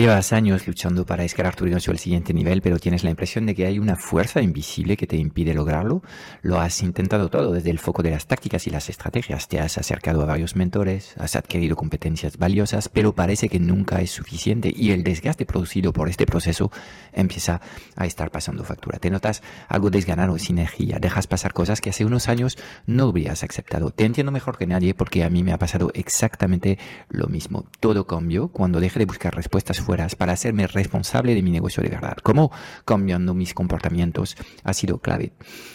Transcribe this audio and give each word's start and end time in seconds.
Llevas 0.00 0.32
años 0.32 0.66
luchando 0.66 1.04
para 1.04 1.24
escalar 1.24 1.54
tu 1.56 1.66
negocio 1.66 1.90
al 1.90 1.98
siguiente 1.98 2.32
nivel, 2.32 2.62
pero 2.62 2.78
tienes 2.78 3.04
la 3.04 3.10
impresión 3.10 3.44
de 3.44 3.54
que 3.54 3.66
hay 3.66 3.78
una 3.78 3.96
fuerza 3.96 4.40
invisible 4.40 4.96
que 4.96 5.06
te 5.06 5.18
impide 5.18 5.52
lograrlo. 5.52 6.02
Lo 6.40 6.58
has 6.58 6.82
intentado 6.82 7.28
todo 7.28 7.52
desde 7.52 7.68
el 7.68 7.78
foco 7.78 8.02
de 8.02 8.10
las 8.10 8.26
tácticas 8.26 8.66
y 8.66 8.70
las 8.70 8.88
estrategias. 8.88 9.46
Te 9.46 9.60
has 9.60 9.76
acercado 9.76 10.22
a 10.22 10.24
varios 10.24 10.56
mentores, 10.56 11.12
has 11.18 11.36
adquirido 11.36 11.76
competencias 11.76 12.38
valiosas, 12.38 12.88
pero 12.88 13.14
parece 13.14 13.50
que 13.50 13.60
nunca 13.60 14.00
es 14.00 14.10
suficiente 14.10 14.72
y 14.74 14.92
el 14.92 15.02
desgaste 15.02 15.44
producido 15.44 15.92
por 15.92 16.08
este 16.08 16.24
proceso 16.24 16.72
empieza 17.12 17.60
a 17.94 18.06
estar 18.06 18.30
pasando 18.30 18.64
factura. 18.64 18.98
Te 18.98 19.10
notas 19.10 19.42
algo 19.68 19.90
desganado, 19.90 20.38
sin 20.38 20.56
energía, 20.56 20.96
dejas 20.98 21.26
pasar 21.26 21.52
cosas 21.52 21.82
que 21.82 21.90
hace 21.90 22.06
unos 22.06 22.30
años 22.30 22.56
no 22.86 23.08
habrías 23.08 23.44
aceptado. 23.44 23.90
Te 23.90 24.06
entiendo 24.06 24.32
mejor 24.32 24.56
que 24.56 24.66
nadie 24.66 24.94
porque 24.94 25.24
a 25.24 25.28
mí 25.28 25.42
me 25.42 25.52
ha 25.52 25.58
pasado 25.58 25.90
exactamente 25.92 26.78
lo 27.10 27.26
mismo. 27.26 27.66
Todo 27.80 28.06
cambió 28.06 28.48
cuando 28.48 28.80
dejé 28.80 28.98
de 28.98 29.04
buscar 29.04 29.36
respuestas 29.36 29.78
para 30.16 30.32
hacerme 30.32 30.66
responsable 30.66 31.34
de 31.34 31.42
mi 31.42 31.50
negocio 31.50 31.82
de 31.82 31.88
verdad. 31.88 32.16
Cómo 32.22 32.52
cambiando 32.84 33.34
mis 33.34 33.54
comportamientos 33.54 34.36
ha 34.62 34.72
sido 34.72 34.98
clave. 34.98 35.32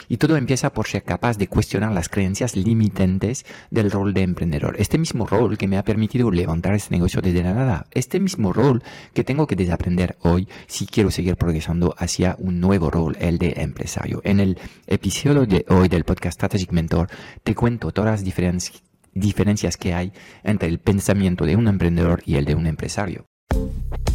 Y 0.07 0.17
todo 0.17 0.37
empieza 0.37 0.71
por 0.71 0.87
ser 0.87 1.03
capaz 1.03 1.37
de 1.37 1.47
cuestionar 1.47 1.91
las 1.91 2.09
creencias 2.09 2.55
limitantes 2.55 3.45
del 3.71 3.91
rol 3.91 4.13
de 4.13 4.21
emprendedor. 4.21 4.75
Este 4.79 4.97
mismo 4.97 5.25
rol 5.25 5.57
que 5.57 5.67
me 5.67 5.77
ha 5.77 5.83
permitido 5.83 6.31
levantar 6.31 6.75
este 6.75 6.95
negocio 6.95 7.21
desde 7.21 7.43
la 7.43 7.53
nada. 7.53 7.87
Este 7.91 8.19
mismo 8.19 8.53
rol 8.53 8.83
que 9.13 9.23
tengo 9.23 9.47
que 9.47 9.55
desaprender 9.55 10.17
hoy 10.21 10.47
si 10.67 10.85
quiero 10.85 11.11
seguir 11.11 11.35
progresando 11.35 11.93
hacia 11.97 12.35
un 12.39 12.59
nuevo 12.59 12.89
rol, 12.89 13.17
el 13.19 13.37
de 13.37 13.55
empresario. 13.57 14.21
En 14.23 14.39
el 14.39 14.57
episodio 14.87 15.45
de 15.45 15.65
hoy 15.69 15.89
del 15.89 16.05
podcast 16.05 16.35
Strategic 16.35 16.71
Mentor 16.71 17.09
te 17.43 17.53
cuento 17.53 17.91
todas 17.91 18.11
las 18.11 18.23
diferencias 19.13 19.77
que 19.77 19.93
hay 19.93 20.13
entre 20.43 20.69
el 20.69 20.79
pensamiento 20.79 21.45
de 21.45 21.55
un 21.55 21.67
emprendedor 21.67 22.21
y 22.25 22.35
el 22.35 22.45
de 22.45 22.55
un 22.55 22.67
empresario. 22.67 23.25
Thank 23.55 24.09
you 24.09 24.14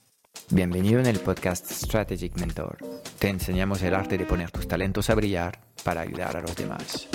Bienvenido 0.53 0.99
en 0.99 1.05
el 1.05 1.21
podcast 1.21 1.71
Strategic 1.71 2.37
Mentor. 2.37 2.77
Te 3.19 3.29
enseñamos 3.29 3.81
el 3.83 3.95
arte 3.95 4.17
de 4.17 4.25
poner 4.25 4.51
tus 4.51 4.67
talentos 4.67 5.09
a 5.09 5.15
brillar 5.15 5.57
para 5.85 6.01
ayudar 6.01 6.35
a 6.35 6.41
los 6.41 6.53
demás. 6.57 7.07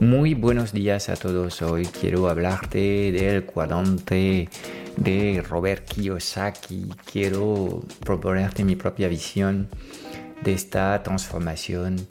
Muy 0.00 0.34
buenos 0.34 0.72
días 0.72 1.08
a 1.08 1.14
todos. 1.14 1.62
Hoy 1.62 1.86
quiero 1.86 2.28
hablarte 2.28 3.12
del 3.12 3.44
cuadrante 3.44 4.48
de 4.96 5.44
Robert 5.48 5.84
Kiyosaki. 5.84 6.88
Quiero 7.12 7.84
proponerte 8.00 8.64
mi 8.64 8.74
propia 8.74 9.06
visión 9.06 9.68
de 10.42 10.52
esta 10.52 11.00
transformación 11.04 12.08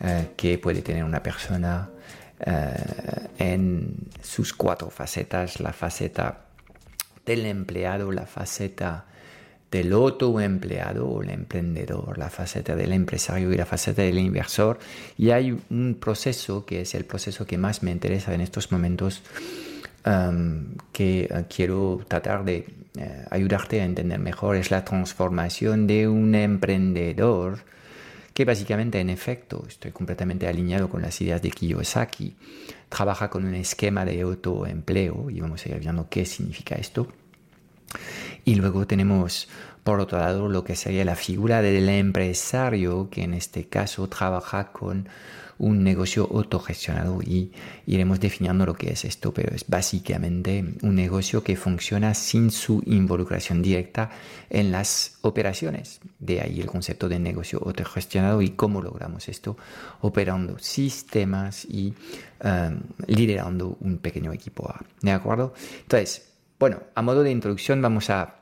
eh, 0.00 0.28
que 0.34 0.56
puede 0.56 0.80
tener 0.80 1.04
una 1.04 1.22
persona 1.22 1.90
en 2.40 3.94
sus 4.22 4.52
cuatro 4.52 4.90
facetas, 4.90 5.60
la 5.60 5.72
faceta 5.72 6.44
del 7.26 7.46
empleado, 7.46 8.12
la 8.12 8.26
faceta 8.26 9.04
del 9.70 9.92
autoempleado 9.92 11.06
o 11.06 11.22
el 11.22 11.30
emprendedor, 11.30 12.16
la 12.16 12.30
faceta 12.30 12.74
del 12.74 12.92
empresario 12.92 13.52
y 13.52 13.56
la 13.56 13.66
faceta 13.66 14.02
del 14.02 14.18
inversor. 14.18 14.78
Y 15.16 15.30
hay 15.30 15.58
un 15.70 15.96
proceso 16.00 16.64
que 16.64 16.82
es 16.82 16.94
el 16.94 17.04
proceso 17.04 17.46
que 17.46 17.58
más 17.58 17.82
me 17.82 17.90
interesa 17.90 18.34
en 18.34 18.40
estos 18.40 18.72
momentos, 18.72 19.22
um, 20.06 20.74
que 20.92 21.28
eh, 21.30 21.44
quiero 21.54 22.00
tratar 22.08 22.44
de 22.44 22.66
eh, 22.96 23.24
ayudarte 23.30 23.82
a 23.82 23.84
entender 23.84 24.18
mejor, 24.18 24.56
es 24.56 24.70
la 24.70 24.84
transformación 24.84 25.86
de 25.86 26.08
un 26.08 26.34
emprendedor 26.34 27.60
que 28.38 28.44
básicamente 28.44 29.00
en 29.00 29.10
efecto 29.10 29.64
estoy 29.66 29.90
completamente 29.90 30.46
alineado 30.46 30.88
con 30.88 31.02
las 31.02 31.20
ideas 31.20 31.42
de 31.42 31.50
Kiyosaki. 31.50 32.36
Trabaja 32.88 33.28
con 33.30 33.44
un 33.44 33.56
esquema 33.56 34.04
de 34.04 34.20
autoempleo 34.20 35.28
y 35.28 35.40
vamos 35.40 35.66
a 35.66 35.70
ir 35.70 35.80
viendo 35.80 36.08
qué 36.08 36.24
significa 36.24 36.76
esto. 36.76 37.08
Y 38.44 38.54
luego 38.54 38.86
tenemos 38.86 39.48
por 39.88 40.00
otro 40.00 40.18
lado 40.18 40.50
lo 40.50 40.64
que 40.64 40.76
sería 40.76 41.02
la 41.02 41.16
figura 41.16 41.62
del 41.62 41.88
empresario 41.88 43.08
que 43.10 43.22
en 43.22 43.32
este 43.32 43.68
caso 43.68 44.06
trabaja 44.06 44.70
con 44.70 45.08
un 45.56 45.82
negocio 45.82 46.28
autogestionado 46.30 47.22
y 47.22 47.52
iremos 47.86 48.20
definiendo 48.20 48.66
lo 48.66 48.74
que 48.74 48.90
es 48.90 49.06
esto, 49.06 49.32
pero 49.32 49.54
es 49.54 49.64
básicamente 49.66 50.62
un 50.82 50.94
negocio 50.94 51.42
que 51.42 51.56
funciona 51.56 52.12
sin 52.12 52.50
su 52.50 52.82
involucración 52.84 53.62
directa 53.62 54.10
en 54.50 54.72
las 54.72 55.16
operaciones. 55.22 56.00
De 56.18 56.42
ahí 56.42 56.60
el 56.60 56.66
concepto 56.66 57.08
de 57.08 57.18
negocio 57.18 57.58
autogestionado 57.64 58.42
y 58.42 58.50
cómo 58.50 58.82
logramos 58.82 59.26
esto 59.30 59.56
operando 60.02 60.58
sistemas 60.58 61.64
y 61.64 61.94
um, 62.44 62.78
liderando 63.06 63.78
un 63.80 63.96
pequeño 63.96 64.34
equipo 64.34 64.68
A. 64.68 64.84
¿De 65.00 65.12
acuerdo? 65.12 65.54
Entonces, 65.80 66.28
bueno, 66.58 66.82
a 66.94 67.00
modo 67.00 67.22
de 67.22 67.30
introducción 67.30 67.80
vamos 67.80 68.10
a, 68.10 68.34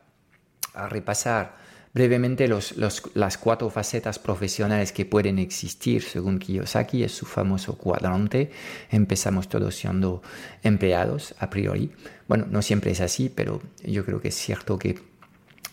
a 0.77 0.89
repasar 0.89 1.57
brevemente 1.97 2.47
las 2.47 3.39
cuatro 3.39 3.71
facetas 3.71 4.19
profesionales 4.19 4.93
que 4.93 5.07
pueden 5.07 5.39
existir 5.39 6.03
según 6.03 6.39
Kiyosaki, 6.39 7.03
es 7.03 7.13
su 7.13 7.25
famoso 7.25 7.79
cuadrante. 7.79 8.51
Empezamos 8.91 9.49
todos 9.49 9.75
siendo 9.75 10.21
empleados 10.63 11.35
a 11.39 11.49
priori. 11.49 11.91
Bueno, 12.29 12.47
no 12.51 12.61
siempre 12.61 12.91
es 12.91 13.01
así, 13.01 13.33
pero 13.35 13.63
yo 13.83 14.05
creo 14.05 14.21
que 14.21 14.29
es 14.29 14.35
cierto 14.35 14.79
que 14.79 14.99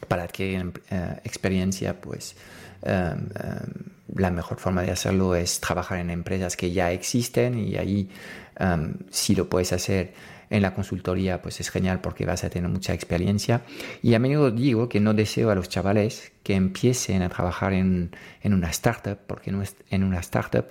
para 0.07 0.23
adquirir 0.23 0.71
eh, 0.89 1.19
experiencia, 1.25 1.99
pues 1.99 2.37
em, 2.83 2.93
em, 2.93 3.69
la 4.15 4.31
mejor 4.31 4.59
forma 4.59 4.81
de 4.83 4.91
hacerlo 4.91 5.35
es 5.35 5.59
trabajar 5.59 5.99
en 5.99 6.09
empresas 6.09 6.55
que 6.55 6.71
ya 6.71 6.93
existen 6.93 7.59
y 7.59 7.75
ahí 7.75 8.09
em, 8.59 8.93
si 9.09 9.35
lo 9.35 9.49
puedes 9.49 9.73
hacer 9.73 10.13
en 10.53 10.61
la 10.61 10.75
consultoría, 10.75 11.41
pues 11.41 11.59
es 11.59 11.71
genial 11.71 11.99
porque 11.99 12.27
vas 12.27 12.43
a 12.43 12.49
tener 12.51 12.69
mucha 12.69 12.93
experiencia. 12.93 13.63
Y 14.03 14.13
a 14.13 14.19
menudo 14.19 14.51
digo 14.51 14.87
que 14.87 14.99
no 14.99 15.15
deseo 15.15 15.49
a 15.49 15.55
los 15.55 15.67
chavales 15.67 16.31
que 16.43 16.53
empiecen 16.53 17.23
a 17.23 17.29
trabajar 17.29 17.73
en, 17.73 18.11
en 18.43 18.53
una 18.53 18.69
startup, 18.69 19.17
porque 19.25 19.51
en 19.89 20.03
una 20.03 20.19
startup 20.19 20.65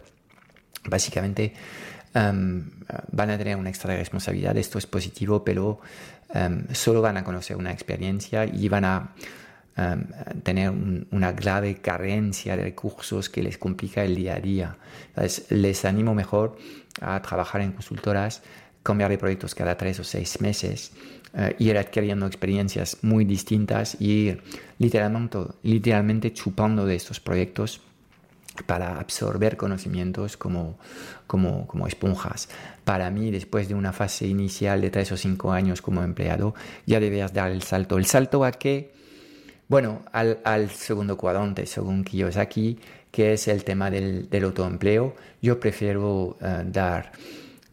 básicamente 0.85 1.53
van 2.15 3.31
a 3.31 3.39
tener 3.39 3.57
una 3.57 3.71
extra 3.71 3.97
responsabilidad. 3.97 4.57
Esto 4.57 4.79
es 4.79 4.87
positivo, 4.87 5.45
pero 5.45 5.81
solo 6.73 7.03
van 7.03 7.17
a 7.17 7.25
conocer 7.25 7.57
una 7.57 7.73
experiencia 7.73 8.45
y 8.45 8.69
van 8.69 8.85
a 8.85 9.13
tener 10.45 10.71
una 11.11 11.33
grave 11.33 11.77
carencia 11.77 12.57
de 12.57 12.63
recursos 12.63 13.29
que 13.29 13.43
les 13.43 13.59
complica 13.59 14.05
el 14.05 14.15
día 14.15 14.37
a 14.37 14.41
día. 14.41 14.77
Entonces, 15.09 15.51
les 15.51 15.85
animo 15.85 16.15
mejor 16.15 16.57
a 17.01 17.21
trabajar 17.21 17.63
en 17.63 17.73
consultoras 17.73 18.43
cambiar 18.83 19.11
de 19.11 19.19
proyectos 19.19 19.55
cada 19.55 19.77
tres 19.77 20.01
o 20.01 20.05
seis 20.05 20.41
meses, 20.41 20.93
eh, 21.35 21.55
ir 21.59 21.79
adquiriendo 21.79 22.27
experiencias 22.27 22.99
muy 23.03 23.25
distintas 23.25 23.97
y 24.01 24.11
ir 24.11 24.43
literalmente, 24.79 25.39
literalmente 25.63 26.33
chupando 26.33 26.85
de 26.85 26.97
estos 26.97 27.21
proyectos 27.21 27.81
para 28.67 29.01
absorber 29.01 29.57
conocimientos 29.57 30.37
como, 30.37 30.79
como, 31.27 31.67
como, 31.67 31.87
esponjas. 31.87 32.49
Para 32.85 33.11
mí, 33.11 33.31
después 33.31 33.69
de 33.69 33.75
una 33.75 33.93
fase 33.93 34.27
inicial 34.27 34.81
de 34.83 34.91
tres 34.91 35.11
o 35.13 35.17
cinco 35.17 35.53
años 35.53 35.81
como 35.81 36.03
empleado, 36.03 36.55
ya 36.85 37.01
debías 37.01 37.33
dar 37.33 37.51
el 37.51 37.63
salto. 37.63 37.97
¿El 37.97 38.05
salto 38.05 38.45
a 38.45 38.53
qué? 38.53 38.93
Bueno, 39.69 40.03
al, 40.13 40.41
al 40.45 40.69
segundo 40.69 41.17
cuadrante, 41.17 41.65
según 41.65 42.05
Kiyosaki, 42.05 42.79
que 43.11 43.33
es 43.33 43.49
el 43.49 43.65
tema 43.65 43.91
del, 43.91 44.29
del 44.29 44.45
autoempleo. 44.45 45.15
Yo 45.41 45.59
prefiero 45.59 46.11
uh, 46.11 46.37
dar 46.67 47.13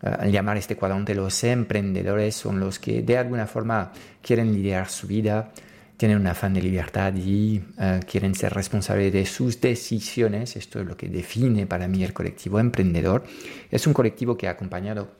al 0.01 0.31
llamar 0.31 0.57
este 0.57 0.75
cuadrante 0.75 1.13
los 1.13 1.43
emprendedores 1.43 2.35
son 2.35 2.59
los 2.59 2.79
que 2.79 3.01
de 3.01 3.17
alguna 3.17 3.47
forma 3.47 3.91
quieren 4.21 4.53
liderar 4.53 4.89
su 4.89 5.07
vida, 5.07 5.51
tienen 5.99 6.17
un 6.17 6.27
afán 6.27 6.53
de 6.53 6.61
libertad 6.61 7.13
y 7.13 7.61
eh, 7.77 7.99
quieren 8.09 8.33
ser 8.33 8.53
responsables 8.53 9.11
de 9.11 9.25
sus 9.25 9.59
decisiones. 9.59 10.55
Esto 10.55 10.79
es 10.79 10.87
lo 10.87 10.95
que 10.95 11.09
define 11.09 11.65
para 11.65 11.89
mí 11.89 12.05
el 12.05 12.13
colectivo 12.13 12.57
emprendedor. 12.57 13.25
Es 13.69 13.85
un 13.85 13.91
colectivo 13.91 14.37
que 14.37 14.47
ha 14.47 14.51
acompañado 14.51 15.11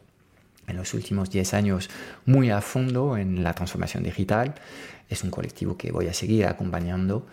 en 0.70 0.78
los 0.78 0.94
últimos 0.94 1.30
10 1.30 1.54
años 1.54 1.90
muy 2.26 2.50
a 2.50 2.62
fondo 2.62 3.18
en 3.18 3.44
la 3.44 3.54
transformación 3.54 4.04
digital. 4.04 4.56
Es 5.10 5.22
un 5.22 5.32
colectivo 5.32 5.76
que 5.76 5.92
voy 5.92 6.08
a 6.08 6.14
seguir 6.14 6.46
acompañando, 6.46 7.28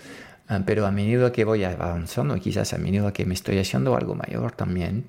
eh, 0.51 0.61
pero 0.67 0.85
a 0.85 0.91
medida 0.91 1.31
que 1.31 1.45
voy 1.45 1.63
avanzando, 1.63 2.35
quizás 2.41 2.75
a 2.75 2.79
medida 2.79 3.13
que 3.13 3.25
me 3.27 3.35
estoy 3.35 3.61
haciendo 3.61 3.97
algo 3.97 4.17
mayor 4.17 4.51
también, 4.53 5.05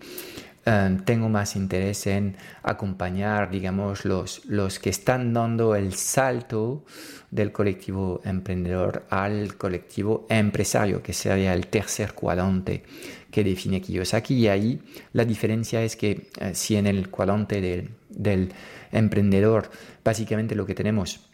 eh, 0.70 0.98
tengo 1.06 1.30
más 1.30 1.56
interés 1.56 2.08
en 2.08 2.36
acompañar, 2.62 3.50
digamos, 3.50 4.04
los, 4.04 4.44
los 4.48 4.80
que 4.80 4.90
están 4.90 5.32
dando 5.32 5.76
el 5.76 5.94
salto 5.94 6.84
del 7.32 7.54
colectivo 7.54 8.20
emprendedor 8.26 9.06
al 9.10 9.56
colectivo 9.56 10.26
empresario, 10.30 11.02
que 11.02 11.14
sería 11.14 11.54
el 11.54 11.68
tercer 11.68 12.14
cuadrante 12.14 12.84
que 13.32 13.46
define 13.46 13.80
Kiyosaki. 13.80 14.36
Y 14.36 14.48
ahí 14.50 14.82
la 15.14 15.24
diferencia 15.24 15.82
es 15.82 15.96
que 15.96 16.30
eh, 16.42 16.52
si 16.54 16.76
en 16.76 16.86
el 16.86 17.10
cuadrante 17.10 17.62
del, 17.62 17.92
del 18.10 18.52
emprendedor 18.92 19.72
básicamente 20.04 20.54
lo 20.54 20.66
que 20.66 20.76
tenemos 20.76 21.27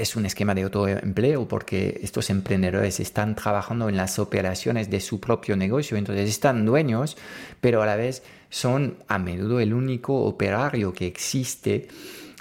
es 0.00 0.16
un 0.16 0.26
esquema 0.26 0.54
de 0.54 0.62
autoempleo 0.62 1.46
porque 1.46 2.00
estos 2.02 2.30
emprendedores 2.30 3.00
están 3.00 3.34
trabajando 3.34 3.88
en 3.88 3.96
las 3.96 4.18
operaciones 4.18 4.90
de 4.90 5.00
su 5.00 5.20
propio 5.20 5.56
negocio, 5.56 5.96
entonces 5.96 6.28
están 6.28 6.64
dueños, 6.64 7.16
pero 7.60 7.82
a 7.82 7.86
la 7.86 7.96
vez 7.96 8.22
son 8.48 8.96
a 9.08 9.18
menudo 9.18 9.60
el 9.60 9.74
único 9.74 10.24
operario 10.24 10.92
que 10.92 11.06
existe 11.06 11.88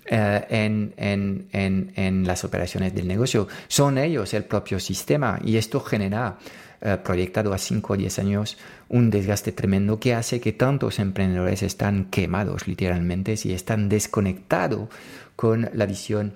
eh, 0.05 0.45
en, 0.49 0.93
en, 0.97 1.91
en, 1.95 2.25
las 2.25 2.43
operaciones 2.43 2.95
del 2.95 3.07
negocio. 3.07 3.47
Son 3.67 3.97
ellos 3.97 4.33
el 4.33 4.43
propio 4.43 4.79
sistema 4.79 5.39
y 5.43 5.57
esto 5.57 5.81
genera, 5.81 6.39
eh, 6.81 6.97
proyectado 7.03 7.53
a 7.53 7.57
5 7.57 7.93
o 7.93 7.97
10 7.97 8.19
años, 8.19 8.57
un 8.87 9.09
desgaste 9.09 9.51
tremendo 9.51 9.99
que 9.99 10.15
hace 10.15 10.39
que 10.39 10.53
tantos 10.53 10.97
emprendedores 10.97 11.61
están 11.61 12.05
quemados 12.05 12.67
literalmente 12.67 13.35
y 13.43 13.51
están 13.51 13.89
desconectados 13.89 14.89
con 15.35 15.69
la 15.73 15.85
visión 15.85 16.33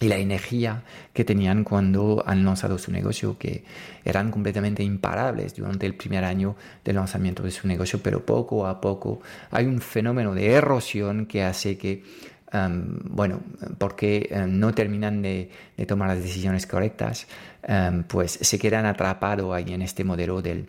y 0.00 0.08
la 0.08 0.16
energía 0.16 0.82
que 1.12 1.24
tenían 1.24 1.64
cuando 1.64 2.22
han 2.26 2.44
lanzado 2.44 2.78
su 2.78 2.92
negocio, 2.92 3.36
que 3.36 3.64
eran 4.04 4.30
completamente 4.30 4.82
imparables 4.82 5.54
durante 5.54 5.86
el 5.86 5.94
primer 5.94 6.24
año 6.24 6.56
de 6.84 6.92
lanzamiento 6.92 7.42
de 7.42 7.50
su 7.50 7.66
negocio, 7.66 8.00
pero 8.02 8.24
poco 8.24 8.66
a 8.66 8.80
poco 8.80 9.20
hay 9.50 9.66
un 9.66 9.80
fenómeno 9.80 10.34
de 10.34 10.52
erosión 10.52 11.26
que 11.26 11.42
hace 11.42 11.76
que, 11.76 12.04
um, 12.52 12.98
bueno, 13.04 13.40
porque 13.78 14.30
um, 14.32 14.58
no 14.58 14.72
terminan 14.72 15.20
de, 15.20 15.50
tomar 15.86 16.08
las 16.08 16.22
decisiones 16.22 16.66
correctas, 16.66 17.26
um, 17.68 18.04
pues 18.04 18.32
se 18.40 18.58
quedan 18.58 18.86
atrapados 18.86 19.52
ahí 19.52 19.72
en 19.72 19.82
este 19.82 20.04
modelo 20.04 20.40
del, 20.42 20.68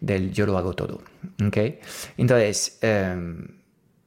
del 0.00 0.32
yo 0.32 0.46
lo 0.46 0.56
hago 0.56 0.74
todo. 0.74 1.02
¿okay? 1.44 1.80
Entonces, 2.16 2.78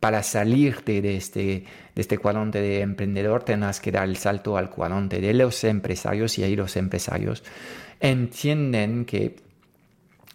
para 0.01 0.23
salirte 0.23 0.99
de 0.99 1.15
este, 1.15 1.41
de 1.41 2.01
este 2.01 2.17
cuadrante 2.17 2.59
de 2.59 2.81
emprendedor, 2.81 3.43
tendrás 3.43 3.79
que 3.79 3.91
dar 3.91 4.09
el 4.09 4.17
salto 4.17 4.57
al 4.57 4.71
cuadrante 4.71 5.21
de 5.21 5.31
los 5.35 5.63
empresarios 5.63 6.39
y 6.39 6.43
ahí 6.43 6.55
los 6.55 6.75
empresarios 6.75 7.43
entienden 7.99 9.05
que 9.05 9.35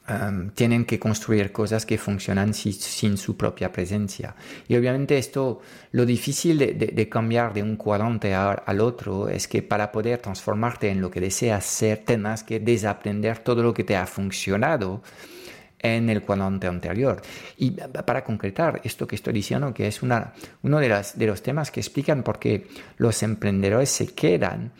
um, 0.09 0.51
tienen 0.51 0.85
que 0.85 1.01
construir 1.01 1.51
cosas 1.51 1.85
que 1.85 1.99
funcionan 1.99 2.55
sin, 2.55 3.17
su 3.17 3.37
propia 3.37 3.73
presencia. 3.73 4.37
Y 4.69 4.77
obviamente 4.77 5.19
esto, 5.19 5.61
lo 5.91 6.07
difícil 6.07 6.59
de, 6.59 7.09
cambiar 7.09 7.53
de 7.53 7.65
un 7.65 7.75
cuadrante 7.75 8.37
al 8.37 8.81
otro 8.81 9.29
es 9.29 9.49
que 9.49 9.63
para 9.63 9.91
poder 9.91 10.21
transformarte 10.21 10.91
en 10.91 11.01
lo 11.01 11.11
que 11.11 11.21
deseas 11.21 11.65
ser, 11.65 12.05
tendrás 12.05 12.45
que 12.45 12.61
desaprender 12.61 13.41
todo 13.41 13.65
lo 13.65 13.75
que 13.75 13.83
te 13.83 13.97
ha 13.97 14.07
funcionado 14.07 15.03
en 15.79 16.09
el 16.11 16.23
cuadrante 16.23 16.67
anterior. 16.67 17.21
Y 17.57 17.73
para 17.73 18.25
concretar 18.25 18.81
esto 18.85 19.07
que 19.07 19.17
estoy 19.17 19.33
diciendo, 19.35 19.73
que 19.75 19.87
es 19.87 20.03
una, 20.03 20.33
uno 20.63 20.79
de, 20.79 20.89
las, 20.89 21.19
de 21.19 21.27
los 21.27 21.43
temas 21.43 21.71
que 21.71 21.81
explican 21.81 22.23
por 22.23 22.39
qué 22.39 22.67
los 22.97 23.23
emprendedores 23.23 23.91
se 23.91 24.07
quedan 24.15 24.73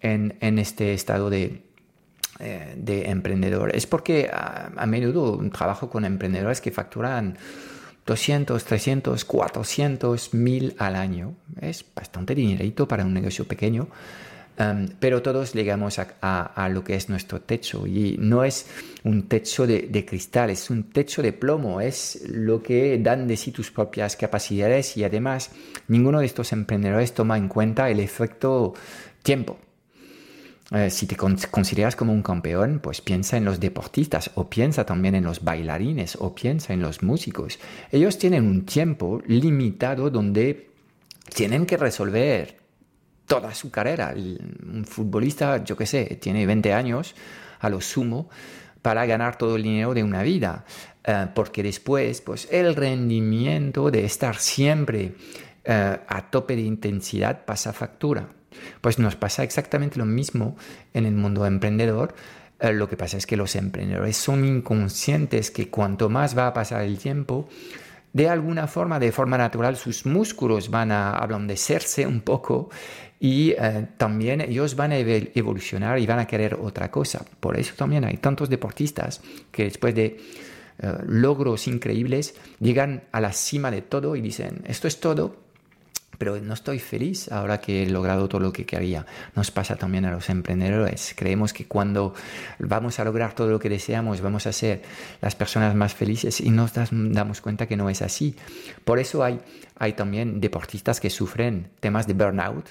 en, 0.00 0.36
en 0.40 0.58
este 0.58 0.94
estado 0.94 1.30
de, 1.30 1.64
eh, 2.40 2.74
de 2.76 3.10
emprendedor, 3.10 3.74
es 3.76 3.86
porque 3.86 4.28
a, 4.32 4.84
menudo 4.86 5.40
trabajo 5.50 5.88
con 5.88 6.04
emprendedores 6.04 6.60
que 6.60 6.72
facturan 6.72 7.38
200, 8.06 8.64
300, 8.64 9.24
400 9.24 10.34
mil 10.34 10.74
al 10.78 10.96
año. 10.96 11.36
Es 11.60 11.84
bastante 11.94 12.34
dinerito 12.34 12.88
para 12.88 13.04
un 13.04 13.14
negocio 13.14 13.44
pequeño. 13.46 13.86
Pero 15.00 15.20
todos 15.22 15.52
llegamos 15.52 15.98
a, 15.98 16.68
lo 16.68 16.84
que 16.84 16.94
es 16.94 17.08
nuestro 17.08 17.40
techo 17.40 17.86
y 17.86 18.16
no 18.20 18.44
es 18.44 18.66
un 19.02 19.28
techo 19.28 19.66
de, 19.66 20.06
cristal, 20.06 20.50
es 20.50 20.70
un 20.70 20.84
techo 20.84 21.22
de 21.22 21.32
plomo, 21.32 21.80
es 21.80 22.22
lo 22.28 22.62
que 22.62 22.98
dan 22.98 23.26
de 23.26 23.36
sí 23.36 23.50
tus 23.50 23.70
propias 23.72 24.16
capacidades 24.16 24.96
y 24.96 25.04
además 25.04 25.50
ninguno 25.88 26.20
de 26.20 26.26
estos 26.26 26.52
emprendedores 26.52 27.14
toma 27.14 27.36
en 27.36 27.48
cuenta 27.48 27.90
el 27.90 27.98
efecto 27.98 28.74
tiempo. 29.22 29.58
Eh, 30.70 30.88
si 30.88 31.06
te 31.06 31.16
consideras 31.16 31.94
como 31.94 32.12
un 32.12 32.22
campeón, 32.22 32.80
pues 32.82 33.00
piensa 33.00 33.36
en 33.36 33.44
los 33.44 33.60
deportistas 33.60 34.30
o 34.34 34.48
piensa 34.48 34.86
también 34.86 35.14
en 35.14 35.24
los 35.24 35.44
bailarines 35.44 36.16
o 36.20 36.34
piensa 36.34 36.72
en 36.72 36.80
los 36.80 37.02
músicos. 37.02 37.58
Ellos 37.92 38.18
tienen 38.18 38.46
un 38.46 38.64
tiempo 38.64 39.20
limitado 39.26 40.10
donde 40.10 40.70
tienen 41.34 41.66
que 41.66 41.76
resolver 41.76 42.63
toda 43.26 43.54
su 43.54 43.70
carrera. 43.70 44.14
Un 44.14 44.84
futbolista, 44.84 45.62
yo 45.64 45.76
qué 45.76 45.86
sé, 45.86 46.04
tiene 46.20 46.46
20 46.46 46.72
años 46.72 47.14
a 47.60 47.68
lo 47.68 47.80
sumo 47.80 48.28
para 48.82 49.06
ganar 49.06 49.38
todo 49.38 49.56
el 49.56 49.62
dinero 49.62 49.94
de 49.94 50.02
una 50.02 50.22
vida, 50.22 50.64
eh, 51.04 51.26
porque 51.34 51.62
después, 51.62 52.20
pues 52.20 52.48
el 52.50 52.76
rendimiento 52.76 53.90
de 53.90 54.04
estar 54.04 54.36
siempre 54.36 55.14
eh, 55.64 55.98
a 56.06 56.30
tope 56.30 56.54
de 56.54 56.62
intensidad 56.62 57.46
pasa 57.46 57.72
factura. 57.72 58.28
Pues 58.80 58.98
nos 58.98 59.16
pasa 59.16 59.42
exactamente 59.42 59.98
lo 59.98 60.04
mismo 60.04 60.56
en 60.92 61.06
el 61.06 61.14
mundo 61.14 61.46
emprendedor. 61.46 62.14
Eh, 62.60 62.72
lo 62.72 62.88
que 62.88 62.96
pasa 62.96 63.16
es 63.16 63.26
que 63.26 63.36
los 63.36 63.56
emprendedores 63.56 64.16
son 64.16 64.44
inconscientes 64.44 65.50
que 65.50 65.70
cuanto 65.70 66.10
más 66.10 66.36
va 66.36 66.48
a 66.48 66.52
pasar 66.52 66.82
el 66.82 66.98
tiempo, 66.98 67.48
de 68.14 68.28
alguna 68.28 68.68
forma, 68.68 69.00
de 69.00 69.10
forma 69.10 69.36
natural, 69.36 69.76
sus 69.76 70.06
músculos 70.06 70.70
van 70.70 70.92
a 70.92 71.10
ablandecerse 71.10 72.06
un 72.06 72.20
poco 72.20 72.70
y 73.18 73.50
eh, 73.58 73.88
también 73.96 74.40
ellos 74.40 74.76
van 74.76 74.92
a 74.92 74.98
evolucionar 74.98 75.98
y 75.98 76.06
van 76.06 76.20
a 76.20 76.26
querer 76.26 76.54
otra 76.54 76.92
cosa. 76.92 77.24
Por 77.40 77.58
eso 77.58 77.74
también 77.76 78.04
hay 78.04 78.18
tantos 78.18 78.48
deportistas 78.48 79.20
que 79.50 79.64
después 79.64 79.96
de 79.96 80.04
eh, 80.78 80.92
logros 81.06 81.66
increíbles 81.66 82.36
llegan 82.60 83.02
a 83.10 83.20
la 83.20 83.32
cima 83.32 83.72
de 83.72 83.82
todo 83.82 84.14
y 84.14 84.20
dicen, 84.20 84.62
esto 84.64 84.86
es 84.86 85.00
todo, 85.00 85.34
pero 86.18 86.40
no 86.40 86.54
estoy 86.54 86.78
feliz 86.78 87.30
ahora 87.30 87.60
que 87.60 87.82
he 87.82 87.86
logrado 87.86 88.28
todo 88.28 88.40
lo 88.40 88.52
que 88.52 88.66
quería. 88.66 89.06
Nos 89.34 89.50
pasa 89.50 89.76
también 89.76 90.04
a 90.04 90.12
los 90.12 90.28
emprendedores. 90.28 91.14
Creemos 91.16 91.52
que 91.52 91.66
cuando 91.66 92.14
vamos 92.58 92.98
a 92.98 93.04
lograr 93.04 93.34
todo 93.34 93.48
lo 93.48 93.58
que 93.58 93.68
deseamos, 93.68 94.20
vamos 94.20 94.46
a 94.46 94.52
ser 94.52 94.82
las 95.20 95.34
personas 95.34 95.74
más 95.74 95.94
felices 95.94 96.40
y 96.40 96.50
nos 96.50 96.72
damos 96.90 97.40
cuenta 97.40 97.66
que 97.66 97.76
no 97.76 97.88
es 97.90 98.02
así. 98.02 98.36
Por 98.84 98.98
eso 98.98 99.24
hay, 99.24 99.40
hay 99.78 99.94
también 99.94 100.40
deportistas 100.40 101.00
que 101.00 101.10
sufren 101.10 101.68
temas 101.80 102.06
de 102.06 102.14
burnout. 102.14 102.68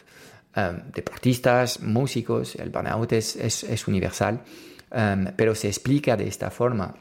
Um, 0.55 0.91
deportistas, 0.93 1.81
músicos, 1.81 2.55
el 2.57 2.69
burnout 2.69 3.11
es, 3.13 3.35
es, 3.35 3.87
universal, 3.87 4.39
um, 4.91 5.25
pero 5.35 5.55
se 5.55 5.67
explica 5.67 6.15
de 6.15 6.27
esta 6.27 6.51
forma. 6.51 6.93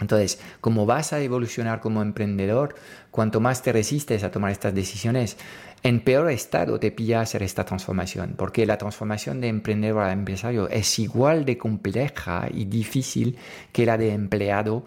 Entonces, 0.00 0.40
como 0.60 0.86
vas 0.86 1.12
a 1.12 1.20
evolucionar 1.20 1.80
como 1.80 2.02
emprendedor, 2.02 2.74
cuanto 3.10 3.40
más 3.40 3.62
te 3.62 3.72
resistes 3.72 4.24
a 4.24 4.30
tomar 4.30 4.50
estas 4.50 4.74
decisiones, 4.74 5.36
en 5.84 6.00
peor 6.00 6.30
estado 6.30 6.80
te 6.80 6.90
pilla 6.90 7.20
hacer 7.20 7.42
esta 7.42 7.64
transformación, 7.64 8.34
porque 8.38 8.64
la 8.64 8.78
transformación 8.78 9.42
de 9.42 9.48
emprendedor 9.48 10.02
a 10.02 10.12
empresario 10.12 10.68
es 10.68 10.98
igual 10.98 11.44
de 11.44 11.58
compleja 11.58 12.48
y 12.52 12.64
difícil 12.64 13.36
que 13.70 13.84
la 13.84 13.98
de 13.98 14.12
empleado 14.12 14.84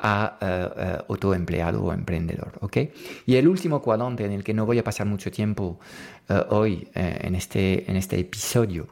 a 0.00 0.38
eh, 0.40 0.68
eh, 0.76 0.98
autoempleado 1.08 1.84
o 1.84 1.92
emprendedor. 1.92 2.58
¿okay? 2.62 2.92
Y 3.26 3.36
el 3.36 3.46
último 3.46 3.80
cuadrante 3.80 4.24
en 4.24 4.32
el 4.32 4.42
que 4.42 4.52
no 4.52 4.66
voy 4.66 4.80
a 4.80 4.84
pasar 4.84 5.06
mucho 5.06 5.30
tiempo 5.30 5.78
eh, 6.28 6.42
hoy 6.48 6.88
en, 6.94 7.36
este, 7.36 7.88
en 7.88 7.96
este 7.96 8.18
episodio 8.18 8.88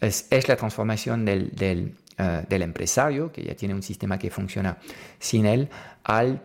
es, 0.00 0.26
es 0.30 0.48
la 0.48 0.56
transformación 0.56 1.26
del, 1.26 1.50
del 1.50 1.94
eh, 2.18 2.44
del 2.48 2.62
empresario, 2.62 3.32
que 3.32 3.42
ya 3.42 3.54
tiene 3.54 3.74
un 3.74 3.82
sistema 3.82 4.18
que 4.18 4.30
funciona 4.30 4.78
sin 5.18 5.46
él, 5.46 5.68
al, 6.04 6.42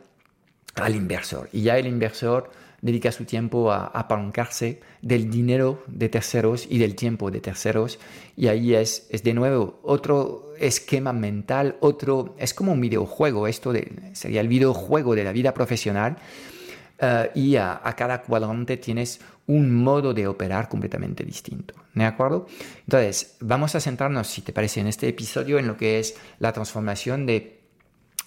al 0.76 0.96
inversor. 0.96 1.50
Y 1.54 1.62
ya 1.62 1.78
el 1.78 1.88
inversor 1.88 2.52
dedica 2.82 3.12
su 3.12 3.26
tiempo 3.26 3.72
a 3.72 3.88
apalancarse 3.88 4.80
del 5.02 5.30
dinero 5.30 5.84
de 5.88 6.10
terceros 6.10 6.66
y 6.70 6.78
del 6.78 6.96
tiempo 6.96 7.32
de 7.32 7.42
terceros. 7.42 8.00
Y 8.36 8.48
ahí 8.48 8.74
es, 8.74 9.08
es 9.10 9.24
de 9.24 9.34
nuevo 9.34 9.80
otro 9.84 10.54
esquema 10.60 11.14
mental, 11.14 11.78
otro, 11.80 12.36
es 12.38 12.54
como 12.54 12.74
un 12.74 12.82
videojuego, 12.82 13.48
esto 13.48 13.74
de, 13.74 13.92
sería 14.14 14.42
el 14.42 14.48
videojuego 14.48 15.16
de 15.16 15.24
la 15.24 15.32
vida 15.32 15.54
profesional. 15.54 16.18
Eh, 17.02 17.32
y 17.36 17.56
a, 17.56 17.82
cada 17.96 18.22
cuadrante 18.22 18.78
tienes 18.78 19.20
un 19.48 19.74
modo 19.74 20.14
de 20.14 20.28
operar 20.28 20.70
completamente 20.70 21.24
distinto. 21.24 21.74
¿De 21.94 22.06
acuerdo? 22.06 22.48
Entonces, 22.82 23.38
vamos 23.40 23.76
a 23.76 23.80
centrarnos, 23.80 24.28
si 24.28 24.42
te 24.42 24.54
parece, 24.54 24.80
en 24.80 24.88
este 24.88 25.08
episodio 25.08 25.60
en 25.60 25.68
lo 25.68 25.76
que 25.76 26.00
es 26.00 26.16
la 26.40 26.54
transformación 26.54 27.26
de 27.26 27.60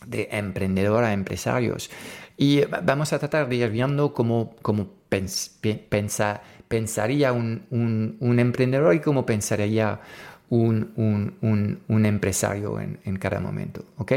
de 0.07 0.29
emprendedor 0.33 1.05
a 1.05 1.12
empresarios. 1.12 1.91
Y 2.37 2.64
vamos 2.64 3.12
a 3.12 3.19
tratar 3.19 3.49
de 3.49 3.57
ir 3.57 3.71
viendo 3.71 4.14
cómo, 4.14 4.57
cómo 4.62 4.91
pensaría 5.09 7.33
un, 7.33 7.67
un, 7.71 8.38
emprendedor 8.38 8.95
y 8.95 9.00
cómo 9.00 9.26
pensaría 9.26 10.00
un, 10.49 11.81
un 11.88 12.07
empresario 12.07 12.81
en, 12.81 12.99
en, 13.05 13.17
cada 13.17 13.41
momento. 13.41 13.85
¿ok? 13.99 14.12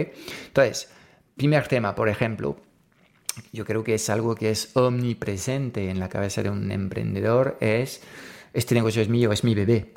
Entonces, 0.47 0.89
primer 1.35 1.67
tema, 1.67 1.93
por 1.93 2.09
ejemplo, 2.09 2.57
yo 3.51 3.65
creo 3.65 3.83
que 3.83 3.95
es 3.95 4.09
algo 4.09 4.35
que 4.35 4.51
es 4.51 4.71
omnipresente 4.75 5.89
en 5.89 5.99
la 5.99 6.09
cabeza 6.09 6.43
de 6.43 6.49
un 6.49 6.71
emprendedor, 6.71 7.57
es, 7.59 8.01
este 8.53 8.75
negocio 8.75 9.01
es 9.01 9.09
mío, 9.09 9.31
es 9.31 9.43
mi 9.43 9.55
bebé. 9.55 9.91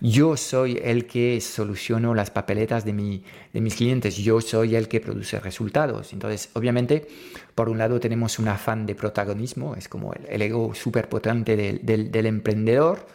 Yo 0.00 0.36
soy 0.36 0.78
el 0.82 1.06
que 1.06 1.40
soluciono 1.40 2.14
las 2.14 2.30
papeletas 2.30 2.84
de, 2.84 2.92
mi, 2.92 3.24
de 3.52 3.60
mis 3.60 3.74
clientes, 3.74 4.16
yo 4.16 4.40
soy 4.40 4.76
el 4.76 4.88
que 4.88 5.00
produce 5.00 5.40
resultados. 5.40 6.12
Entonces, 6.12 6.50
obviamente, 6.54 7.08
por 7.54 7.68
un 7.68 7.78
lado 7.78 8.00
tenemos 8.00 8.38
un 8.38 8.48
afán 8.48 8.86
de 8.86 8.94
protagonismo, 8.94 9.74
es 9.76 9.88
como 9.88 10.12
el, 10.12 10.42
ego 10.42 10.74
súper 10.74 11.08
potente 11.08 11.56
del, 11.56 12.10
del, 12.10 12.26
emprendedor, 12.26 13.06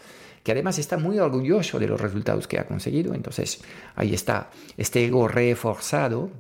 que 0.44 0.52
además 0.52 0.80
está 0.80 0.98
muy 0.98 1.20
orgulloso 1.20 1.78
de 1.78 1.88
los 1.88 2.00
resultados 2.00 2.48
que 2.48 2.58
ha 2.58 2.66
conseguido. 2.66 3.14
Entonces, 3.14 3.62
ahí 3.96 4.14
está 4.14 4.50
este 4.78 5.06
ego 5.06 5.28
reforzado. 5.28 6.32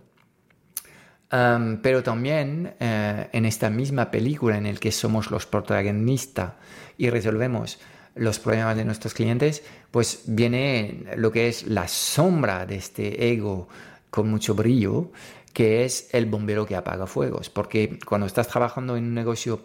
Pero 1.29 2.03
también 2.03 2.75
eh, 2.79 3.29
en 3.31 3.45
esta 3.45 3.69
misma 3.69 4.09
película 4.09 4.57
en 4.57 4.65
el 4.65 4.79
que 4.79 4.91
somos 4.91 5.29
los 5.29 5.45
protagonistas 5.45 6.53
y 6.97 7.09
resolvemos 7.09 7.79
los 8.15 8.39
problemas 8.39 8.75
de 8.77 8.85
nuestros 8.85 9.13
clientes, 9.13 9.63
pues 9.91 10.23
viene 10.25 11.03
lo 11.17 11.31
que 11.31 11.47
es 11.49 11.67
la 11.67 11.87
sombra 11.87 12.65
de 12.65 12.77
este 12.77 13.31
ego 13.31 13.67
con 14.09 14.29
mucho 14.29 14.55
brillo, 14.55 15.11
que 15.53 15.85
es 15.85 16.09
el 16.13 16.25
bombero 16.25 16.65
que 16.65 16.75
apaga 16.75 17.07
fuegos. 17.07 17.49
Porque 17.49 17.99
cuando 18.05 18.25
estás 18.25 18.47
trabajando 18.47 18.95
en 18.95 19.05
un 19.05 19.13
negocio 19.13 19.61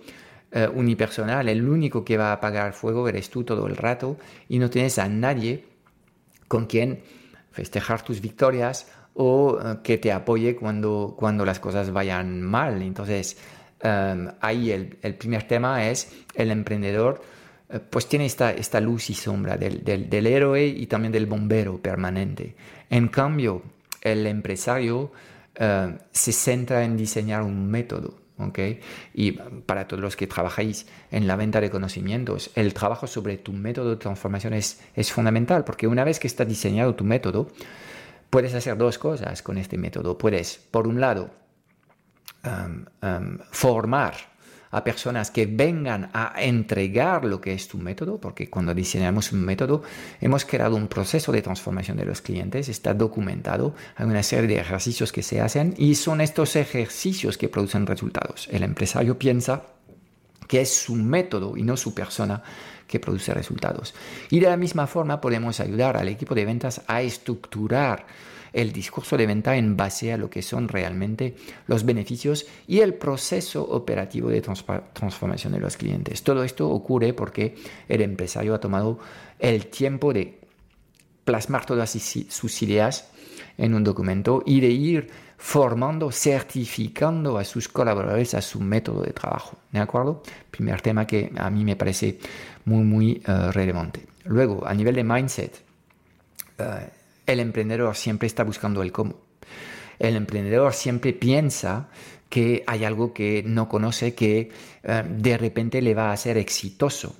eh, 0.50 0.68
unipersonal, 0.72 1.48
el 1.48 1.66
único 1.66 2.04
que 2.04 2.16
va 2.16 2.30
a 2.30 2.34
apagar 2.34 2.72
fuego 2.74 3.08
eres 3.08 3.30
tú 3.30 3.44
todo 3.44 3.66
el 3.66 3.76
rato 3.76 4.18
y 4.48 4.58
no 4.58 4.68
tienes 4.68 4.98
a 4.98 5.08
nadie 5.08 5.64
con 6.48 6.66
quien 6.66 7.02
festejar 7.52 8.02
tus 8.02 8.20
victorias 8.20 8.86
o 9.14 9.58
eh, 9.58 9.78
que 9.82 9.98
te 9.98 10.12
apoye 10.12 10.56
cuando, 10.56 11.14
cuando 11.18 11.44
las 11.44 11.60
cosas 11.60 11.92
vayan 11.92 12.42
mal. 12.42 12.82
Entonces, 12.82 13.38
eh, 13.80 14.28
ahí 14.40 14.70
el, 14.70 14.98
el 15.02 15.14
primer 15.14 15.46
tema 15.46 15.88
es 15.88 16.12
el 16.34 16.50
emprendedor 16.50 17.22
eh, 17.72 17.80
pues 17.80 18.06
tiene 18.06 18.26
esta, 18.26 18.52
esta 18.52 18.80
luz 18.80 19.08
y 19.10 19.14
sombra 19.14 19.56
del, 19.56 19.82
del, 19.82 20.26
héroe 20.26 20.66
y 20.66 20.86
también 20.86 21.10
del 21.12 21.26
bombero 21.26 21.78
permanente. 21.78 22.54
En 22.90 23.08
cambio, 23.08 23.62
el 24.02 24.26
empresario 24.26 25.10
eh, 25.54 25.96
se 26.10 26.32
centra 26.32 26.84
en 26.84 26.96
diseñar 26.96 27.42
un 27.42 27.70
método. 27.70 28.18
¿okay? 28.36 28.80
Y 29.14 29.32
para 29.32 29.88
todos 29.88 30.02
los 30.02 30.16
que 30.16 30.26
trabajáis 30.26 30.86
en 31.10 31.26
la 31.26 31.36
venta 31.36 31.60
de 31.60 31.70
conocimientos, 31.70 32.50
el 32.56 32.74
trabajo 32.74 33.06
sobre 33.06 33.38
tu 33.38 33.52
método 33.52 33.90
de 33.90 33.96
transformación 33.96 34.52
es, 34.52 34.82
es 34.94 35.10
fundamental, 35.10 35.64
porque 35.64 35.86
una 35.86 36.04
vez 36.04 36.18
que 36.18 36.26
está 36.26 36.44
diseñado 36.44 36.94
tu 36.94 37.04
método, 37.04 37.48
puedes 38.32 38.54
hacer 38.54 38.78
dos 38.78 38.96
cosas 38.96 39.42
con 39.42 39.58
este 39.58 39.76
método. 39.76 40.16
Puedes, 40.16 40.56
por 40.56 40.88
un 40.88 41.02
lado, 41.02 41.28
formar 43.50 44.14
a 44.70 44.82
personas 44.82 45.30
que 45.30 45.44
vengan 45.44 46.08
a 46.14 46.32
entregar 46.38 47.26
lo 47.26 47.42
que 47.42 47.52
es 47.52 47.68
tu 47.68 47.76
método, 47.76 48.18
porque 48.18 48.48
cuando 48.48 48.72
diseñamos 48.72 49.32
un 49.32 49.44
método 49.44 49.82
hemos 50.18 50.46
creado 50.46 50.76
un 50.76 50.88
proceso 50.88 51.30
de 51.30 51.42
transformación 51.42 51.98
de 51.98 52.06
los 52.06 52.22
clientes, 52.22 52.70
está 52.70 52.94
documentado, 52.94 53.74
hay 53.96 54.06
una 54.06 54.22
serie 54.22 54.48
de 54.48 54.62
ejercicios 54.62 55.12
que 55.12 55.22
se 55.22 55.42
hacen 55.42 55.74
y 55.76 55.94
son 55.94 56.22
estos 56.22 56.56
ejercicios 56.56 57.36
que 57.36 57.50
producen 57.50 57.86
resultados. 57.86 58.48
El 58.50 58.62
empresario 58.62 59.18
piensa 59.18 59.62
que 60.52 60.60
es 60.60 60.82
su 60.82 60.94
método 60.94 61.56
y 61.56 61.62
no 61.62 61.78
su 61.78 61.94
persona 61.94 62.42
que 62.86 63.00
produce 63.00 63.32
resultados. 63.32 63.94
Y 64.28 64.38
de 64.38 64.50
la 64.50 64.58
misma 64.58 64.86
forma 64.86 65.18
podemos 65.18 65.60
ayudar 65.60 65.96
al 65.96 66.08
equipo 66.08 66.34
de 66.34 66.44
ventas 66.44 66.82
a 66.88 67.00
estructurar 67.00 68.04
el 68.52 68.70
discurso 68.70 69.16
de 69.16 69.24
venta 69.24 69.56
en 69.56 69.78
base 69.78 70.12
a 70.12 70.18
lo 70.18 70.28
que 70.28 70.42
son 70.42 70.68
realmente 70.68 71.36
los 71.68 71.86
beneficios 71.86 72.44
y 72.66 72.80
el 72.80 72.92
proceso 72.92 73.62
operativo 73.62 74.28
de 74.28 74.42
transformación 74.42 75.54
de 75.54 75.60
los 75.60 75.78
clientes. 75.78 76.22
Todo 76.22 76.44
esto 76.44 76.68
ocurre 76.68 77.14
porque 77.14 77.54
el 77.88 78.02
empresario 78.02 78.54
ha 78.54 78.60
tomado 78.60 78.98
el 79.38 79.68
tiempo 79.68 80.12
de 80.12 80.38
plasmar 81.24 81.64
todas 81.64 81.88
sus 82.28 82.62
ideas 82.62 83.08
en 83.56 83.72
un 83.72 83.84
documento 83.84 84.42
y 84.44 84.60
de 84.60 84.68
ir 84.68 85.10
formando, 85.42 86.12
certificando 86.12 87.36
a 87.36 87.44
sus 87.44 87.68
colaboradores 87.68 88.32
a 88.34 88.40
su 88.40 88.60
método 88.60 89.02
de 89.02 89.12
trabajo. 89.12 89.58
¿De 89.72 89.80
acuerdo? 89.80 90.22
Primer 90.52 90.80
tema 90.80 91.04
que 91.04 91.32
a 91.36 91.50
mí 91.50 91.64
me 91.64 91.74
parece 91.74 92.20
muy, 92.64 92.84
muy 92.84 93.22
eh, 93.26 93.50
relevante. 93.50 94.06
Luego, 94.24 94.64
a 94.64 94.72
nivel 94.72 94.94
de 94.94 95.02
mindset, 95.02 95.64
eh, 96.58 96.88
el 97.26 97.40
emprendedor 97.40 97.96
siempre 97.96 98.28
está 98.28 98.44
buscando 98.44 98.82
el 98.82 98.92
cómo. 98.92 99.16
El 99.98 100.14
emprendedor 100.14 100.74
siempre 100.74 101.12
piensa 101.12 101.88
que 102.28 102.62
hay 102.68 102.84
algo 102.84 103.12
que 103.12 103.42
no 103.44 103.68
conoce 103.68 104.14
que 104.14 104.52
eh, 104.84 105.04
de 105.08 105.38
repente 105.38 105.82
le 105.82 105.92
va 105.92 106.10
a 106.10 106.12
hacer 106.12 106.38
exitoso. 106.38 107.16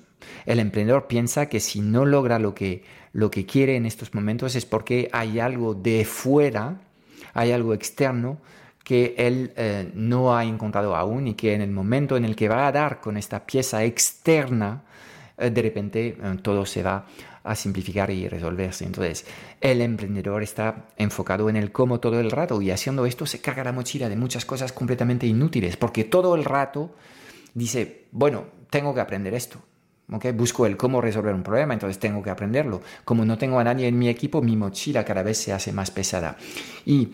El 0.46 0.60
emprendedor 0.60 1.08
piensa 1.08 1.48
que 1.48 1.58
si 1.58 1.80
no 1.80 2.06
logra 2.06 2.38
lo 2.38 2.54
que, 2.54 2.84
lo 3.12 3.32
que 3.32 3.46
quiere 3.46 3.74
en 3.74 3.84
estos 3.84 4.14
momentos 4.14 4.54
es 4.54 4.64
porque 4.64 5.10
hay 5.12 5.40
algo 5.40 5.74
de 5.74 6.04
fuera, 6.04 6.80
hay 7.32 7.52
algo 7.52 7.74
externo 7.74 8.38
que 8.84 9.14
él 9.16 9.52
eh, 9.56 9.90
no 9.94 10.36
ha 10.36 10.44
encontrado 10.44 10.96
aún 10.96 11.28
y 11.28 11.34
que 11.34 11.54
en 11.54 11.60
el 11.60 11.70
momento 11.70 12.16
en 12.16 12.24
el 12.24 12.34
que 12.34 12.48
va 12.48 12.66
a 12.66 12.72
dar 12.72 13.00
con 13.00 13.16
esta 13.16 13.46
pieza 13.46 13.84
externa, 13.84 14.82
eh, 15.38 15.50
de 15.50 15.62
repente 15.62 16.16
todo 16.42 16.66
se 16.66 16.82
va 16.82 17.06
a 17.44 17.54
simplificar 17.54 18.10
y 18.10 18.28
resolverse. 18.28 18.84
Entonces, 18.84 19.26
el 19.60 19.80
emprendedor 19.80 20.42
está 20.42 20.88
enfocado 20.96 21.48
en 21.48 21.56
el 21.56 21.72
cómo 21.72 22.00
todo 22.00 22.20
el 22.20 22.30
rato 22.30 22.60
y 22.62 22.70
haciendo 22.70 23.06
esto 23.06 23.26
se 23.26 23.40
carga 23.40 23.64
la 23.64 23.72
mochila 23.72 24.08
de 24.08 24.16
muchas 24.16 24.44
cosas 24.44 24.72
completamente 24.72 25.26
inútiles, 25.26 25.76
porque 25.76 26.04
todo 26.04 26.34
el 26.34 26.44
rato 26.44 26.94
dice, 27.54 28.06
bueno, 28.12 28.46
tengo 28.70 28.94
que 28.94 29.00
aprender 29.00 29.34
esto. 29.34 29.58
¿Okay? 30.12 30.32
Busco 30.32 30.66
el 30.66 30.76
cómo 30.76 31.00
resolver 31.00 31.34
un 31.34 31.42
problema, 31.42 31.74
entonces 31.74 31.98
tengo 31.98 32.22
que 32.22 32.30
aprenderlo. 32.30 32.82
Como 33.04 33.24
no 33.24 33.38
tengo 33.38 33.58
a 33.58 33.64
nadie 33.64 33.88
en 33.88 33.98
mi 33.98 34.08
equipo, 34.08 34.42
mi 34.42 34.56
mochila 34.56 35.04
cada 35.04 35.22
vez 35.22 35.38
se 35.38 35.52
hace 35.52 35.72
más 35.72 35.90
pesada. 35.90 36.36
Y 36.84 37.10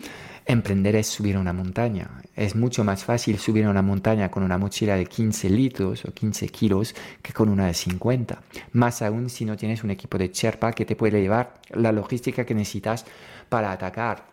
Emprender 0.49 0.95
es 0.95 1.05
subir 1.05 1.37
una 1.37 1.53
montaña. 1.53 2.09
Es 2.35 2.55
mucho 2.55 2.83
más 2.83 3.03
fácil 3.03 3.37
subir 3.37 3.67
una 3.67 3.83
montaña 3.83 4.31
con 4.31 4.41
una 4.41 4.57
mochila 4.57 4.95
de 4.95 5.05
15 5.05 5.47
litros 5.47 6.05
o 6.05 6.11
15 6.11 6.49
kilos 6.49 6.95
que 7.21 7.33
con 7.33 7.49
una 7.49 7.67
de 7.67 7.75
50. 7.75 8.41
Más 8.71 9.03
aún 9.03 9.29
si 9.29 9.45
no 9.45 9.55
tienes 9.55 9.83
un 9.83 9.91
equipo 9.91 10.17
de 10.17 10.29
Sherpa 10.29 10.71
que 10.71 10.87
te 10.87 10.95
puede 10.95 11.21
llevar 11.21 11.61
la 11.69 11.91
logística 11.91 12.47
que 12.47 12.55
necesitas 12.55 13.05
para 13.47 13.71
atacar 13.71 14.25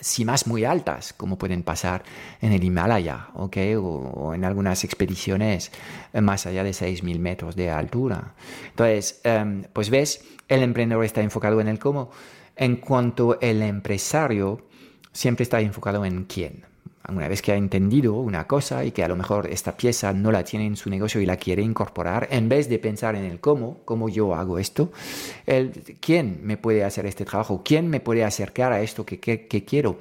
cimas 0.00 0.46
muy 0.46 0.64
altas, 0.64 1.12
como 1.12 1.38
pueden 1.38 1.62
pasar 1.62 2.04
en 2.40 2.52
el 2.52 2.62
Himalaya, 2.62 3.28
¿okay? 3.34 3.74
o, 3.76 4.32
en 4.34 4.44
algunas 4.44 4.84
expediciones 4.84 5.72
más 6.12 6.46
allá 6.46 6.64
de 6.64 6.70
6.000 6.70 7.18
metros 7.18 7.56
de 7.56 7.70
altura. 7.70 8.34
Entonces, 8.70 9.20
em, 9.24 9.64
pues 9.72 9.90
ves, 9.90 10.24
el 10.48 10.62
emprendedor 10.62 11.04
está 11.04 11.20
enfocado 11.22 11.60
en 11.60 11.68
el 11.68 11.78
cómo. 11.78 12.10
En 12.56 12.76
cuanto 12.76 13.40
el 13.40 13.62
empresario 13.62 14.66
siempre 15.12 15.42
está 15.42 15.60
enfocado 15.60 16.04
en 16.04 16.24
quién. 16.24 16.64
Una 17.08 17.28
vez 17.28 17.40
que 17.40 17.52
ha 17.52 17.56
entendido 17.56 18.14
una 18.14 18.46
cosa 18.46 18.84
y 18.84 18.90
que 18.90 19.02
a 19.02 19.08
lo 19.08 19.16
mejor 19.16 19.46
esta 19.46 19.76
pieza 19.76 20.12
no 20.12 20.30
la 20.30 20.44
tiene 20.44 20.66
en 20.66 20.76
su 20.76 20.90
negocio 20.90 21.20
y 21.20 21.26
la 21.26 21.36
quiere 21.36 21.62
incorporar, 21.62 22.28
en 22.30 22.48
vez 22.48 22.68
de 22.68 22.78
pensar 22.78 23.16
en 23.16 23.24
el 23.24 23.40
cómo, 23.40 23.80
cómo 23.84 24.08
yo 24.08 24.34
hago 24.34 24.58
esto, 24.58 24.92
el 25.46 25.70
quién 26.00 26.40
me 26.42 26.56
puede 26.56 26.84
hacer 26.84 27.06
este 27.06 27.24
trabajo, 27.24 27.62
quién 27.64 27.88
me 27.88 28.00
puede 28.00 28.24
acercar 28.24 28.72
a 28.72 28.82
esto 28.82 29.06
que, 29.06 29.18
que 29.18 29.64
quiero. 29.64 29.98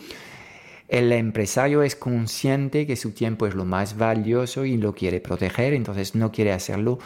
El 0.87 1.11
empresario 1.11 1.83
es 1.83 1.97
consciente 1.97 2.87
que 2.87 2.95
su 2.95 3.11
tiempo 3.11 3.45
es 3.45 3.55
lo 3.55 3.65
más 3.65 3.97
valioso 3.97 4.63
y 4.63 4.77
lo 4.77 4.95
quiere 4.95 5.19
proteger, 5.19 5.73
entonces 5.73 6.15
no 6.15 6.31
quiere 6.31 6.53
hacerlo 6.53 6.99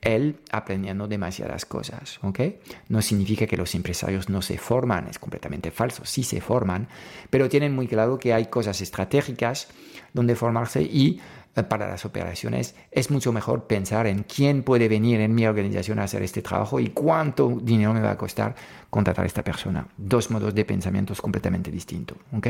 él 0.00 0.40
aprendiendo 0.50 1.08
demasiadas 1.08 1.64
cosas, 1.64 2.18
¿ok? 2.22 2.40
No 2.88 3.02
significa 3.02 3.46
que 3.46 3.56
los 3.56 3.74
empresarios 3.74 4.28
no 4.28 4.42
se 4.42 4.58
forman, 4.58 5.08
es 5.08 5.18
completamente 5.18 5.70
falso, 5.70 6.04
sí 6.04 6.22
se 6.22 6.40
forman, 6.40 6.88
pero 7.30 7.48
tienen 7.48 7.74
muy 7.74 7.88
claro 7.88 8.18
que 8.18 8.32
hay 8.32 8.46
cosas 8.46 8.80
estratégicas 8.80 9.68
donde 10.12 10.36
formarse 10.36 10.82
y 10.82 11.20
eh, 11.56 11.62
para 11.62 11.88
las 11.88 12.04
operaciones 12.04 12.74
es 12.90 13.10
mucho 13.10 13.32
mejor 13.32 13.66
pensar 13.66 14.06
en 14.06 14.24
quién 14.24 14.62
puede 14.62 14.88
venir 14.88 15.20
en 15.20 15.34
mi 15.34 15.46
organización 15.46 15.98
a 15.98 16.04
hacer 16.04 16.22
este 16.22 16.42
trabajo 16.42 16.78
y 16.78 16.90
cuánto 16.90 17.58
dinero 17.62 17.94
me 17.94 18.00
va 18.00 18.12
a 18.12 18.18
costar 18.18 18.54
contratar 18.90 19.24
a 19.24 19.26
esta 19.26 19.42
persona. 19.42 19.88
Dos 19.96 20.30
modos 20.30 20.54
de 20.54 20.64
pensamientos 20.64 21.20
completamente 21.20 21.70
distintos, 21.70 22.18
¿ok? 22.36 22.46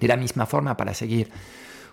De 0.00 0.08
la 0.08 0.16
misma 0.16 0.46
forma, 0.46 0.76
para 0.76 0.94
seguir 0.94 1.30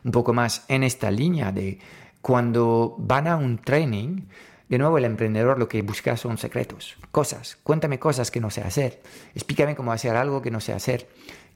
un 0.03 0.11
poco 0.11 0.33
más 0.33 0.65
en 0.67 0.83
esta 0.83 1.09
línea 1.11 1.51
de 1.51 1.79
cuando 2.21 2.95
van 2.97 3.27
a 3.27 3.37
un 3.37 3.59
training, 3.59 4.21
de 4.69 4.77
nuevo, 4.77 4.97
el 4.97 5.05
emprendedor 5.05 5.59
lo 5.59 5.67
que 5.67 5.81
busca 5.81 6.17
son 6.17 6.37
secretos, 6.37 6.97
cosas. 7.11 7.57
Cuéntame 7.63 7.99
cosas 7.99 8.31
que 8.31 8.39
no 8.39 8.49
sé 8.49 8.61
hacer. 8.61 9.01
Explícame 9.35 9.75
cómo 9.75 9.91
hacer 9.91 10.15
algo 10.15 10.41
que 10.41 10.51
no 10.51 10.59
sé 10.59 10.73
hacer. 10.73 11.07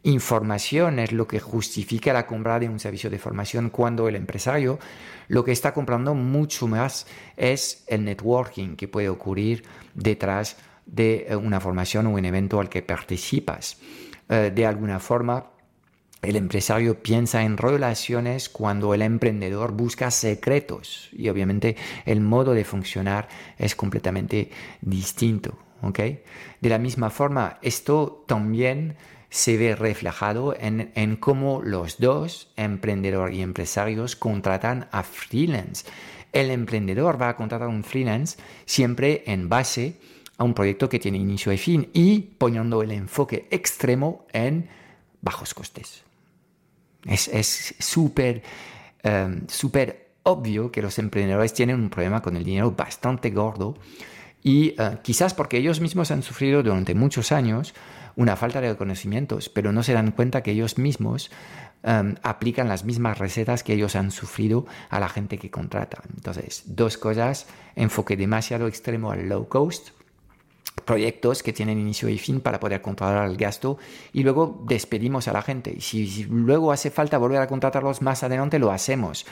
información 0.03 0.99
es 0.99 1.11
lo 1.11 1.27
que 1.27 1.39
justifica 1.39 2.13
la 2.13 2.25
compra 2.25 2.59
de 2.59 2.69
un 2.69 2.79
servicio 2.79 3.09
de 3.09 3.19
formación 3.19 3.69
cuando 3.69 4.07
el 4.07 4.15
empresario 4.15 4.79
lo 5.27 5.43
que 5.43 5.51
está 5.51 5.73
comprando 5.73 6.15
mucho 6.15 6.67
más 6.67 7.05
es 7.35 7.83
el 7.87 8.05
networking 8.05 8.75
que 8.75 8.87
puede 8.87 9.09
ocurrir 9.09 9.63
detrás 9.93 10.57
de 10.85 11.27
eh, 11.29 11.35
una 11.35 11.59
formación 11.59 12.07
o 12.07 12.11
un 12.11 12.25
evento 12.25 12.59
al 12.59 12.69
que 12.69 12.81
participas. 12.81 13.77
Eh, 14.29 14.51
de 14.53 14.65
alguna 14.65 14.99
forma, 14.99 15.51
el 16.21 16.35
empresario 16.35 17.01
piensa 17.01 17.43
en 17.43 17.57
relaciones 17.57 18.49
cuando 18.49 18.93
el 18.93 19.01
emprendedor 19.01 19.71
busca 19.71 20.11
secretos 20.11 21.09
y 21.13 21.29
obviamente 21.29 21.77
el 22.05 22.19
modo 22.21 22.53
de 22.53 22.65
funcionar 22.65 23.29
es 23.57 23.75
completamente 23.75 24.51
distinto. 24.81 25.57
De 26.61 26.69
la 26.69 26.77
misma 26.77 27.09
forma, 27.09 27.57
esto 27.61 28.25
también 28.27 28.97
se 29.29 29.57
ve 29.57 29.75
reflejado 29.75 30.55
en, 30.59 30.91
en 30.95 31.15
cómo 31.15 31.61
los 31.61 31.99
dos, 31.99 32.51
emprendedor 32.57 33.33
y 33.33 33.41
empresarios, 33.41 34.15
contratan 34.15 34.89
a 34.91 35.03
freelance. 35.03 35.85
El 36.33 36.51
emprendedor 36.51 37.21
va 37.21 37.29
a 37.29 37.35
contratar 37.35 37.67
a 37.67 37.71
un 37.71 37.83
freelance 37.83 38.37
siempre 38.65 39.23
en 39.25 39.47
base 39.47 39.95
a 40.37 40.43
un 40.43 40.53
proyecto 40.53 40.89
que 40.89 40.99
tiene 40.99 41.17
inicio 41.17 41.53
y 41.53 41.57
fin 41.57 41.89
y 41.93 42.19
poniendo 42.19 42.81
el 42.81 42.91
enfoque 42.91 43.47
extremo 43.51 44.25
en 44.33 44.69
bajos 45.21 45.53
costes. 45.53 46.08
Es 47.05 47.75
súper 47.79 48.43
em, 49.03 49.47
súper 49.47 50.09
obvio 50.23 50.71
que 50.71 50.81
los 50.81 50.99
emprendedores 50.99 51.53
tienen 51.53 51.79
un 51.79 51.89
problema 51.89 52.21
con 52.21 52.35
el 52.35 52.43
dinero 52.43 52.71
bastante 52.71 53.31
gordo 53.31 53.75
y 54.41 54.75
eh, 54.77 54.97
quizás 55.01 55.33
porque 55.33 55.57
ellos 55.57 55.81
mismos 55.81 56.11
han 56.11 56.23
sufrido 56.23 56.63
durante 56.63 56.95
muchos 56.95 57.31
años 57.31 57.73
una 58.15 58.35
falta 58.35 58.61
de 58.61 58.75
conocimientos, 58.75 59.49
pero 59.49 59.71
no 59.71 59.83
se 59.83 59.93
dan 59.93 60.11
cuenta 60.11 60.43
que 60.43 60.51
ellos 60.51 60.77
mismos 60.77 61.31
em, 61.83 62.15
aplican 62.21 62.67
las 62.67 62.83
mismas 62.83 63.17
recetas 63.17 63.63
que 63.63 63.73
ellos 63.73 63.95
han 63.95 64.11
sufrido 64.11 64.65
a 64.89 64.99
la 64.99 65.09
gente 65.09 65.37
que 65.37 65.49
contratan. 65.49 66.03
Entonces, 66.15 66.63
dos 66.65 66.97
cosas, 66.97 67.47
enfoque 67.75 68.17
demasiado 68.17 68.67
extremo 68.67 69.11
al 69.11 69.29
low 69.29 69.47
cost, 69.47 69.89
proyectos 70.85 71.43
que 71.43 71.53
tienen 71.53 71.79
inicio 71.79 72.09
y 72.09 72.17
fin 72.17 72.41
para 72.41 72.59
poder 72.59 72.81
controlar 72.81 73.29
el 73.29 73.37
gasto 73.37 73.77
y 74.13 74.23
luego 74.23 74.63
despedimos 74.65 75.27
a 75.27 75.33
la 75.33 75.41
gente. 75.41 75.73
Y 75.75 75.81
si, 75.81 76.23
luego 76.25 76.71
hace 76.71 76.89
falta 76.89 77.17
volver 77.17 77.41
a 77.41 77.47
contratarlos 77.47 78.01
más 78.01 78.23
adelante, 78.23 78.59
lo 78.59 78.71
hacemos. 78.71 79.25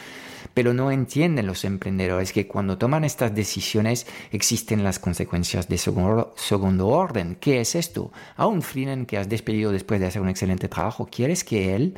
Pero 0.54 0.74
no 0.74 0.92
entienden 0.92 1.48
los 1.48 1.66
emprendedores 1.66 2.32
que 2.32 2.48
cuando 2.48 2.78
toman 2.78 3.04
estas 3.04 3.34
decisiones 3.34 4.08
existen 4.32 4.84
las 4.84 5.00
consecuencias 5.00 5.68
de 5.68 5.78
segundo, 5.78 6.34
segundo 6.36 6.88
orden. 6.88 7.38
¿Qué 7.40 7.60
es 7.60 7.76
esto? 7.76 8.12
A 8.36 8.48
un 8.48 8.62
freelance 8.62 9.08
que 9.08 9.18
has 9.18 9.30
despedido 9.30 9.72
después 9.72 10.00
de 10.00 10.08
hacer 10.08 10.22
un 10.22 10.30
excelente 10.30 10.70
trabajo, 10.70 11.08
¿quieres 11.12 11.44
que 11.44 11.76
él 11.76 11.96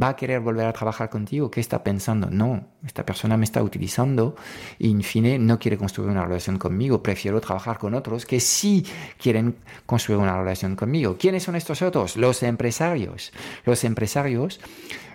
va 0.00 0.08
a 0.08 0.16
querer 0.16 0.40
volver 0.40 0.66
a 0.66 0.72
trabajar 0.72 1.10
contigo? 1.10 1.50
¿Qué 1.50 1.60
está 1.60 1.82
pensando? 1.82 2.30
No, 2.30 2.66
esta 2.86 3.04
persona 3.04 3.36
me 3.36 3.44
está 3.44 3.62
utilizando 3.62 4.36
y, 4.78 4.90
en 4.90 5.02
fin, 5.02 5.46
no 5.46 5.58
quiere 5.58 5.76
construir 5.76 6.10
una 6.10 6.24
relación 6.24 6.58
conmigo. 6.58 7.02
Prefiero 7.02 7.40
trabajar 7.40 7.78
con 7.78 7.94
otros 7.94 8.24
que 8.24 8.38
sí 8.40 8.84
quieren 9.20 9.56
construir 9.86 10.20
una 10.20 10.36
relación 10.38 10.76
conmigo. 10.76 11.16
¿Quiénes 11.18 11.42
son 11.42 11.56
estos 11.56 11.82
otros? 11.82 12.16
Los 12.16 12.42
empresarios. 12.42 13.32
Los 13.64 13.84
empresarios 13.84 14.60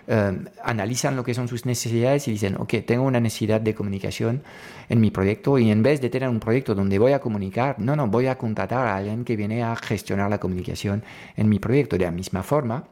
eh, 0.06 0.38
analizan 0.62 1.16
lo 1.16 1.24
que 1.24 1.32
son 1.32 1.48
sus 1.48 1.64
necesidades 1.64 2.28
y 2.28 2.32
dicen, 2.32 2.56
ok, 2.58 2.74
tengo 2.86 3.04
una 3.04 3.20
necesidad 3.20 3.60
de 3.60 3.74
comunicación 3.74 4.42
en 4.88 5.00
mi 5.00 5.10
proyecto 5.10 5.58
y 5.58 5.70
en 5.70 5.82
vez 5.82 6.00
de 6.00 6.10
tener 6.10 6.28
un 6.28 6.40
proyecto 6.40 6.74
donde 6.74 6.98
voy 6.98 7.12
a 7.12 7.20
comunicar, 7.20 7.76
no, 7.78 7.96
no, 7.96 8.06
voy 8.08 8.26
a 8.26 8.36
contratar 8.36 8.86
a 8.86 8.96
alguien 8.96 9.24
que 9.24 9.36
viene 9.36 9.62
a 9.62 9.74
gestionar 9.76 10.28
la 10.28 10.38
comunicación 10.38 11.02
en 11.36 11.48
mi 11.48 11.58
proyecto. 11.58 11.96
De 11.96 12.04
la 12.04 12.10
misma 12.10 12.42
forma, 12.42 12.84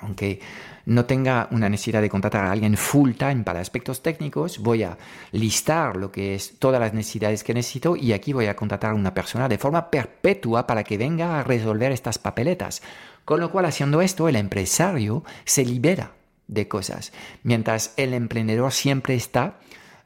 aunque 0.00 0.40
no 0.86 1.04
tenga 1.04 1.48
una 1.50 1.68
necesidad 1.68 2.00
de 2.00 2.08
contratar 2.08 2.44
a 2.44 2.52
alguien 2.52 2.76
full 2.76 3.12
time 3.12 3.42
para 3.44 3.60
aspectos 3.60 4.02
técnicos, 4.02 4.58
voy 4.58 4.82
a 4.82 4.98
listar 5.32 5.96
lo 5.96 6.10
que 6.10 6.34
es 6.34 6.58
todas 6.58 6.80
las 6.80 6.94
necesidades 6.94 7.44
que 7.44 7.54
necesito 7.54 7.96
y 7.96 8.12
aquí 8.12 8.32
voy 8.32 8.46
a 8.46 8.56
contratar 8.56 8.92
a 8.92 8.94
una 8.94 9.14
persona 9.14 9.48
de 9.48 9.58
forma 9.58 9.90
perpetua 9.90 10.66
para 10.66 10.84
que 10.84 10.98
venga 10.98 11.38
a 11.38 11.44
resolver 11.44 11.92
estas 11.92 12.18
papeletas. 12.18 12.82
Con 13.24 13.40
lo 13.40 13.50
cual, 13.50 13.66
haciendo 13.66 14.00
esto, 14.00 14.28
el 14.28 14.36
empresario 14.36 15.24
se 15.44 15.64
libera 15.64 16.12
de 16.48 16.66
cosas, 16.66 17.12
mientras 17.44 17.94
el 17.96 18.12
emprendedor 18.12 18.72
siempre 18.72 19.14
está 19.14 19.60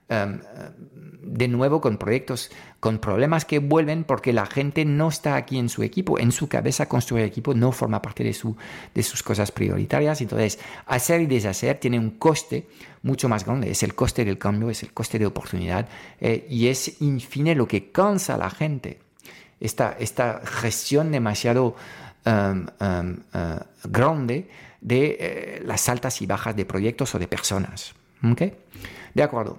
em, 0.08 0.40
de 1.26 1.48
nuevo 1.48 1.80
con 1.80 1.96
proyectos, 1.96 2.50
con 2.80 2.98
problemas 2.98 3.44
que 3.44 3.58
vuelven 3.58 4.04
porque 4.04 4.32
la 4.32 4.46
gente 4.46 4.84
no 4.84 5.08
está 5.08 5.36
aquí 5.36 5.58
en 5.58 5.68
su 5.68 5.82
equipo, 5.82 6.18
en 6.18 6.32
su 6.32 6.48
cabeza 6.48 6.86
construir 6.86 7.24
equipo 7.24 7.54
no 7.54 7.72
forma 7.72 8.02
parte 8.02 8.24
de, 8.24 8.32
su, 8.32 8.56
de 8.94 9.02
sus 9.02 9.22
cosas 9.22 9.50
prioritarias, 9.50 10.20
entonces 10.20 10.58
hacer 10.86 11.22
y 11.22 11.26
deshacer 11.26 11.78
tiene 11.78 11.98
un 11.98 12.10
coste 12.10 12.68
mucho 13.02 13.28
más 13.28 13.44
grande, 13.44 13.70
es 13.70 13.82
el 13.82 13.94
coste 13.94 14.24
del 14.24 14.38
cambio, 14.38 14.70
es 14.70 14.82
el 14.82 14.92
coste 14.92 15.18
de 15.18 15.26
oportunidad 15.26 15.88
eh, 16.20 16.46
y 16.48 16.68
es 16.68 17.00
infine 17.00 17.54
lo 17.54 17.66
que 17.66 17.90
cansa 17.90 18.34
a 18.34 18.38
la 18.38 18.50
gente, 18.50 19.00
esta, 19.60 19.96
esta 19.98 20.42
gestión 20.44 21.10
demasiado 21.10 21.74
em, 22.24 22.66
em, 22.80 23.16
eh, 23.32 23.58
grande 23.84 24.48
de 24.80 25.16
eh, 25.18 25.62
las 25.64 25.88
altas 25.88 26.20
y 26.20 26.26
bajas 26.26 26.54
de 26.54 26.66
proyectos 26.66 27.14
o 27.14 27.18
de 27.18 27.26
personas. 27.26 27.94
¿Okay? 28.22 28.54
De 29.14 29.22
acuerdo 29.22 29.58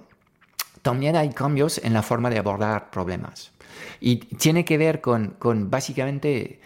también 0.86 1.16
hay 1.16 1.30
cambios 1.30 1.80
en 1.82 1.94
la 1.94 2.02
forma 2.02 2.30
de 2.30 2.38
abordar 2.38 2.90
problemas. 2.92 3.50
Y 3.98 4.18
tiene 4.36 4.64
que 4.64 4.78
ver 4.78 5.00
con, 5.00 5.30
con 5.30 5.68
básicamente 5.68 6.60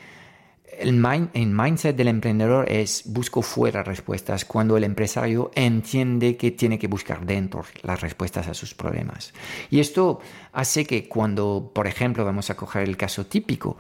el, 0.79 0.93
mind, 0.93 1.31
el, 1.33 1.47
mindset 1.47 1.97
del 1.97 2.09
emprendedor 2.09 2.71
es 2.71 3.05
busco 3.07 3.41
fuera 3.41 3.83
respuestas 3.83 4.45
cuando 4.45 4.77
el 4.77 4.85
empresario 4.85 5.51
entiende 5.55 6.37
que 6.37 6.51
tiene 6.51 6.79
que 6.79 6.87
buscar 6.87 7.25
dentro 7.25 7.65
las 7.83 8.03
respuestas 8.03 8.47
a 8.47 8.53
sus 8.53 8.75
problemas. 8.75 9.33
Y 9.71 9.81
esto 9.81 10.21
hace 10.53 10.85
que 10.85 11.09
cuando, 11.09 11.71
por 11.75 11.87
ejemplo, 11.87 12.23
vamos 12.23 12.51
a 12.51 12.57
coger 12.57 12.83
el 12.83 12.99
caso 12.99 13.25
típico, 13.25 13.79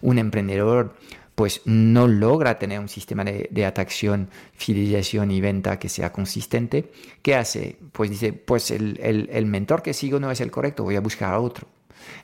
un 0.00 0.16
emprendedor 0.16 0.96
pues 1.34 1.62
no 1.64 2.06
logra 2.06 2.58
tener 2.58 2.78
un 2.78 2.88
sistema 2.88 3.24
de, 3.24 3.66
atracción, 3.66 4.28
fidelización 4.54 5.30
y 5.30 5.40
venta 5.40 5.78
que 5.78 5.88
sea 5.88 6.12
consistente, 6.12 6.92
¿qué 7.22 7.34
hace? 7.34 7.78
Pues 7.92 8.10
dice, 8.10 8.32
pues 8.32 8.70
el, 8.70 8.98
el 9.00 9.46
mentor 9.46 9.82
que 9.82 9.94
sigo 9.94 10.20
no 10.20 10.30
es 10.30 10.40
el 10.40 10.50
correcto, 10.50 10.84
voy 10.84 10.96
a 10.96 11.00
buscar 11.00 11.32
a 11.32 11.40
otro. 11.40 11.66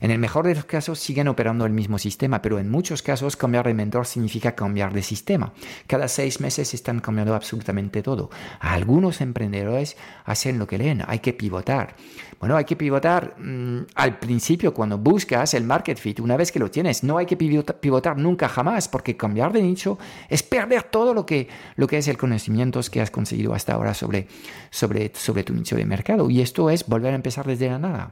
En 0.01 0.11
el 0.11 0.19
mejor 0.19 0.47
de 0.47 0.55
los 0.55 0.65
casos 0.65 0.99
siguen 0.99 1.27
operando 1.27 1.65
el 1.65 1.73
mismo 1.73 1.99
sistema, 1.99 2.41
pero 2.41 2.59
en 2.59 2.69
muchos 2.69 3.01
casos 3.01 3.35
cambiar 3.35 3.67
de 3.67 3.73
mentor 3.73 4.05
significa 4.05 4.55
cambiar 4.55 4.93
de 4.93 5.03
sistema. 5.03 5.53
Cada 5.87 6.07
seis 6.07 6.39
meses 6.39 6.73
están 6.73 6.99
cambiando 6.99 7.35
absolutamente 7.35 8.01
todo. 8.01 8.29
Algunos 8.59 9.21
emprendedores 9.21 9.97
hacen 10.25 10.59
lo 10.59 10.67
que 10.67 10.77
leen, 10.77 11.03
hay 11.07 11.19
que 11.19 11.33
pivotar. 11.33 11.95
Bueno, 12.39 12.55
hay 12.55 12.63
que 12.63 12.77
pivotar 12.77 13.35
mm, 13.37 13.87
al 13.95 14.19
principio 14.19 14.73
cuando 14.73 14.97
buscas 14.97 15.53
el 15.53 15.65
market 15.65 15.97
fit, 15.97 16.21
una 16.21 16.37
vez 16.37 16.51
que 16.51 16.59
lo 16.59 16.71
tienes. 16.71 17.03
No 17.03 17.17
hay 17.17 17.25
que 17.25 17.35
pivotar 17.35 18.17
nunca 18.17 18.47
jamás, 18.47 18.87
porque 18.87 19.17
cambiar 19.17 19.51
de 19.51 19.61
nicho 19.61 19.99
es 20.29 20.43
perder 20.43 20.83
todo 20.83 21.13
lo 21.13 21.25
que, 21.25 21.49
lo 21.75 21.87
que 21.87 21.97
es 21.97 22.07
el 22.07 22.17
conocimiento 22.17 22.79
que 22.89 23.01
has 23.01 23.11
conseguido 23.11 23.53
hasta 23.53 23.73
ahora 23.73 23.93
sobre, 23.93 24.27
sobre, 24.69 25.11
sobre 25.15 25.43
tu 25.43 25.53
nicho 25.53 25.75
de 25.75 25.85
mercado. 25.85 26.29
Y 26.29 26.41
esto 26.41 26.69
es 26.69 26.85
volver 26.87 27.13
a 27.13 27.15
empezar 27.15 27.45
desde 27.45 27.69
la 27.69 27.79
nada. 27.79 28.11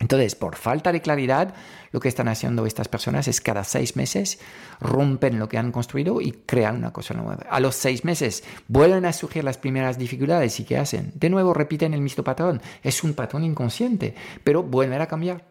Entonces, 0.00 0.34
por 0.34 0.56
falta 0.56 0.90
de 0.92 1.00
claridad, 1.00 1.54
lo 1.92 2.00
que 2.00 2.08
están 2.08 2.26
haciendo 2.28 2.66
estas 2.66 2.88
personas 2.88 3.28
es 3.28 3.40
cada 3.40 3.62
seis 3.62 3.94
meses 3.96 4.40
rompen 4.80 5.38
lo 5.38 5.48
que 5.48 5.56
han 5.56 5.70
construido 5.70 6.20
y 6.20 6.32
crean 6.32 6.76
una 6.76 6.92
cosa 6.92 7.14
nueva. 7.14 7.44
A 7.48 7.60
los 7.60 7.76
seis 7.76 8.04
meses 8.04 8.42
vuelven 8.66 9.04
a 9.04 9.12
surgir 9.12 9.44
las 9.44 9.58
primeras 9.58 9.96
dificultades 9.96 10.58
y 10.58 10.64
¿qué 10.64 10.78
hacen? 10.78 11.12
De 11.14 11.30
nuevo 11.30 11.54
repiten 11.54 11.94
el 11.94 12.00
mismo 12.00 12.24
patrón. 12.24 12.60
Es 12.82 13.04
un 13.04 13.14
patrón 13.14 13.44
inconsciente, 13.44 14.14
pero 14.42 14.64
vuelven 14.64 15.00
a 15.00 15.06
cambiar. 15.06 15.44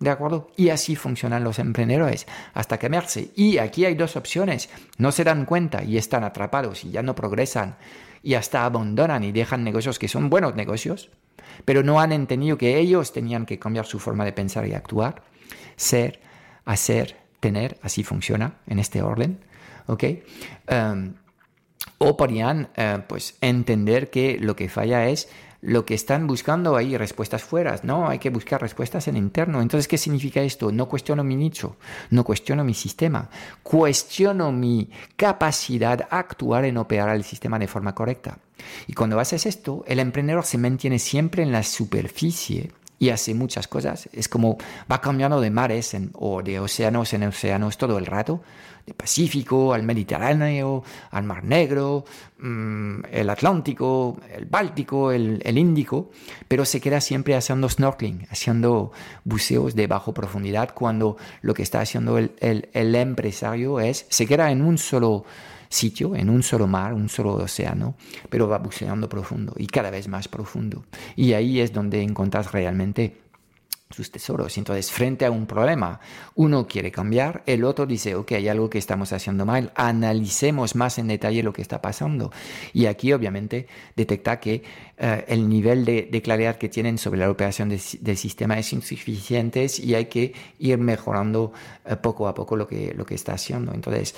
¿De 0.00 0.10
acuerdo? 0.10 0.50
Y 0.56 0.70
así 0.70 0.96
funcionan 0.96 1.44
los 1.44 1.58
emprendedores 1.58 2.26
hasta 2.54 2.78
quemarse. 2.78 3.30
Y 3.36 3.58
aquí 3.58 3.84
hay 3.84 3.94
dos 3.94 4.16
opciones. 4.16 4.70
No 4.96 5.12
se 5.12 5.24
dan 5.24 5.44
cuenta 5.44 5.84
y 5.84 5.98
están 5.98 6.24
atrapados 6.24 6.84
y 6.84 6.90
ya 6.90 7.02
no 7.02 7.14
progresan 7.14 7.76
y 8.22 8.34
hasta 8.34 8.64
abandonan 8.64 9.24
y 9.24 9.32
dejan 9.32 9.62
negocios 9.62 9.98
que 9.98 10.08
son 10.08 10.30
buenos 10.30 10.54
negocios 10.56 11.10
pero 11.64 11.82
no 11.82 12.00
han 12.00 12.12
entendido 12.12 12.58
que 12.58 12.78
ellos 12.78 13.12
tenían 13.12 13.46
que 13.46 13.58
cambiar 13.58 13.86
su 13.86 13.98
forma 13.98 14.24
de 14.24 14.32
pensar 14.32 14.66
y 14.66 14.74
actuar, 14.74 15.22
ser, 15.76 16.20
hacer, 16.64 17.16
tener, 17.40 17.78
así 17.82 18.04
funciona 18.04 18.54
en 18.66 18.78
este 18.78 19.02
orden, 19.02 19.40
¿ok? 19.86 20.04
Um, 20.70 21.14
o 21.98 22.16
podrían 22.16 22.68
uh, 22.76 23.00
pues 23.06 23.36
entender 23.40 24.10
que 24.10 24.38
lo 24.38 24.56
que 24.56 24.68
falla 24.68 25.08
es 25.08 25.28
lo 25.62 25.84
que 25.84 25.94
están 25.94 26.26
buscando 26.26 26.76
ahí, 26.76 26.96
respuestas 26.96 27.42
fuera. 27.42 27.78
No, 27.82 28.08
hay 28.08 28.18
que 28.18 28.30
buscar 28.30 28.60
respuestas 28.60 29.08
en 29.08 29.16
interno. 29.16 29.60
Entonces, 29.60 29.88
¿qué 29.88 29.98
significa 29.98 30.40
esto? 30.40 30.72
No 30.72 30.88
cuestiono 30.88 31.22
mi 31.22 31.36
nicho, 31.36 31.76
no 32.10 32.24
cuestiono 32.24 32.64
mi 32.64 32.74
sistema, 32.74 33.28
cuestiono 33.62 34.52
mi 34.52 34.90
capacidad 35.16 36.08
a 36.10 36.18
actuar 36.18 36.64
en 36.64 36.78
operar 36.78 37.14
el 37.14 37.24
sistema 37.24 37.58
de 37.58 37.68
forma 37.68 37.94
correcta. 37.94 38.38
Y 38.86 38.94
cuando 38.94 39.20
haces 39.20 39.46
esto, 39.46 39.84
el 39.86 39.98
emprendedor 39.98 40.44
se 40.44 40.58
mantiene 40.58 40.98
siempre 40.98 41.42
en 41.42 41.52
la 41.52 41.62
superficie 41.62 42.72
y 42.98 43.08
hace 43.08 43.34
muchas 43.34 43.66
cosas. 43.66 44.08
Es 44.12 44.28
como 44.28 44.58
va 44.90 45.00
cambiando 45.00 45.40
de 45.40 45.50
mares 45.50 45.96
o 46.14 46.42
de 46.42 46.60
océanos 46.60 47.12
en 47.14 47.24
océanos 47.24 47.78
todo 47.78 47.98
el 47.98 48.06
rato, 48.06 48.42
de 48.86 48.94
Pacífico 48.94 49.72
al 49.72 49.82
Mediterráneo, 49.82 50.82
al 51.10 51.24
Mar 51.24 51.44
Negro, 51.44 52.04
mm, 52.38 53.00
el 53.10 53.30
Atlántico, 53.30 54.18
el 54.34 54.46
Báltico, 54.46 55.12
el, 55.12 55.58
Índico, 55.58 56.10
pero 56.48 56.64
se 56.64 56.80
queda 56.80 57.00
siempre 57.00 57.34
haciendo 57.34 57.68
snorkeling, 57.68 58.26
haciendo 58.30 58.92
buceos 59.24 59.74
de 59.74 59.86
bajo 59.86 60.14
profundidad 60.14 60.72
cuando 60.74 61.16
lo 61.42 61.54
que 61.54 61.62
está 61.62 61.80
haciendo 61.80 62.18
el, 62.18 62.32
el 62.40 62.94
empresario 62.94 63.80
es, 63.80 64.06
se 64.08 64.26
queda 64.26 64.50
en 64.50 64.62
un 64.62 64.78
solo 64.78 65.24
sitio, 65.70 66.16
en 66.16 66.28
un 66.28 66.42
solo 66.42 66.66
mar, 66.66 66.92
un 66.92 67.08
solo 67.08 67.34
océano, 67.34 67.94
pero 68.28 68.48
va 68.48 68.58
buceando 68.58 69.08
profundo 69.08 69.54
y 69.56 69.66
cada 69.66 69.90
vez 69.90 70.08
más 70.08 70.28
profundo. 70.28 70.84
Y 71.16 71.32
ahí 71.32 71.60
es 71.60 71.72
donde 71.72 72.02
encuentras 72.02 72.52
realmente 72.52 73.19
sus 73.90 74.10
tesoros. 74.10 74.56
Entonces, 74.56 74.90
frente 74.90 75.26
a 75.26 75.30
un 75.30 75.46
problema, 75.46 76.00
uno 76.36 76.66
quiere 76.66 76.92
cambiar, 76.92 77.42
el 77.46 77.64
otro 77.64 77.86
dice, 77.86 78.14
ok, 78.14 78.32
hay 78.32 78.48
algo 78.48 78.70
que 78.70 78.78
estamos 78.78 79.12
haciendo 79.12 79.44
mal, 79.44 79.72
analicemos 79.74 80.76
más 80.76 80.98
en 80.98 81.08
detalle 81.08 81.42
lo 81.42 81.52
que 81.52 81.62
está 81.62 81.82
pasando. 81.82 82.30
Y 82.72 82.86
aquí, 82.86 83.12
obviamente, 83.12 83.66
detecta 83.96 84.38
que 84.38 84.62
eh, 84.96 85.24
el 85.28 85.48
nivel 85.48 85.84
de, 85.84 86.22
claridad 86.22 86.56
que 86.56 86.68
tienen 86.68 86.98
sobre 86.98 87.18
la 87.18 87.30
operación 87.30 87.68
del 87.68 88.16
sistema 88.16 88.58
es 88.58 88.72
insuficiente 88.72 89.66
y 89.78 89.94
hay 89.94 90.06
que 90.06 90.34
ir 90.58 90.78
mejorando 90.78 91.52
eh, 91.84 91.96
poco 91.96 92.28
a 92.28 92.34
poco 92.34 92.56
lo 92.56 92.68
que, 92.68 92.94
lo 92.94 93.04
que 93.04 93.14
está 93.14 93.32
haciendo. 93.32 93.72
Entonces, 93.74 94.14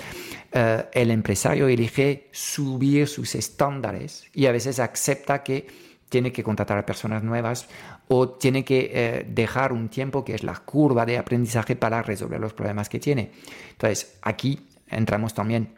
eh, 0.51 0.85
el 0.93 1.09
empresario 1.09 1.67
elige 1.67 2.27
subir 2.31 3.07
sus 3.07 3.33
estándares 3.33 4.25
y 4.33 4.45
a 4.45 4.51
veces 4.51 4.79
acepta 4.79 5.41
que 5.41 5.65
tiene 6.13 6.31
que 6.31 6.43
contratar 6.43 6.77
a 6.77 6.85
personas 6.85 7.23
nuevas 7.23 7.67
o 8.07 8.29
tiene 8.29 8.63
que 8.63 8.91
eh, 8.93 9.25
dejar 9.27 9.73
un 9.73 9.89
tiempo 9.89 10.23
que 10.23 10.35
es 10.35 10.43
la 10.43 10.55
curva 10.55 11.05
de 11.05 11.17
aprendizaje 11.17 11.75
para 11.75 12.01
resolver 12.01 12.39
los 12.39 12.53
problemas 12.53 12.89
que 12.89 12.99
tiene. 12.99 13.31
Entonces, 13.71 14.17
aquí 14.21 14.67
entramos 14.87 15.33
también 15.33 15.75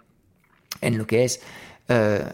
en 0.81 0.97
lo 0.97 1.07
que 1.07 1.23
es 1.23 1.41
eh, 1.87 2.25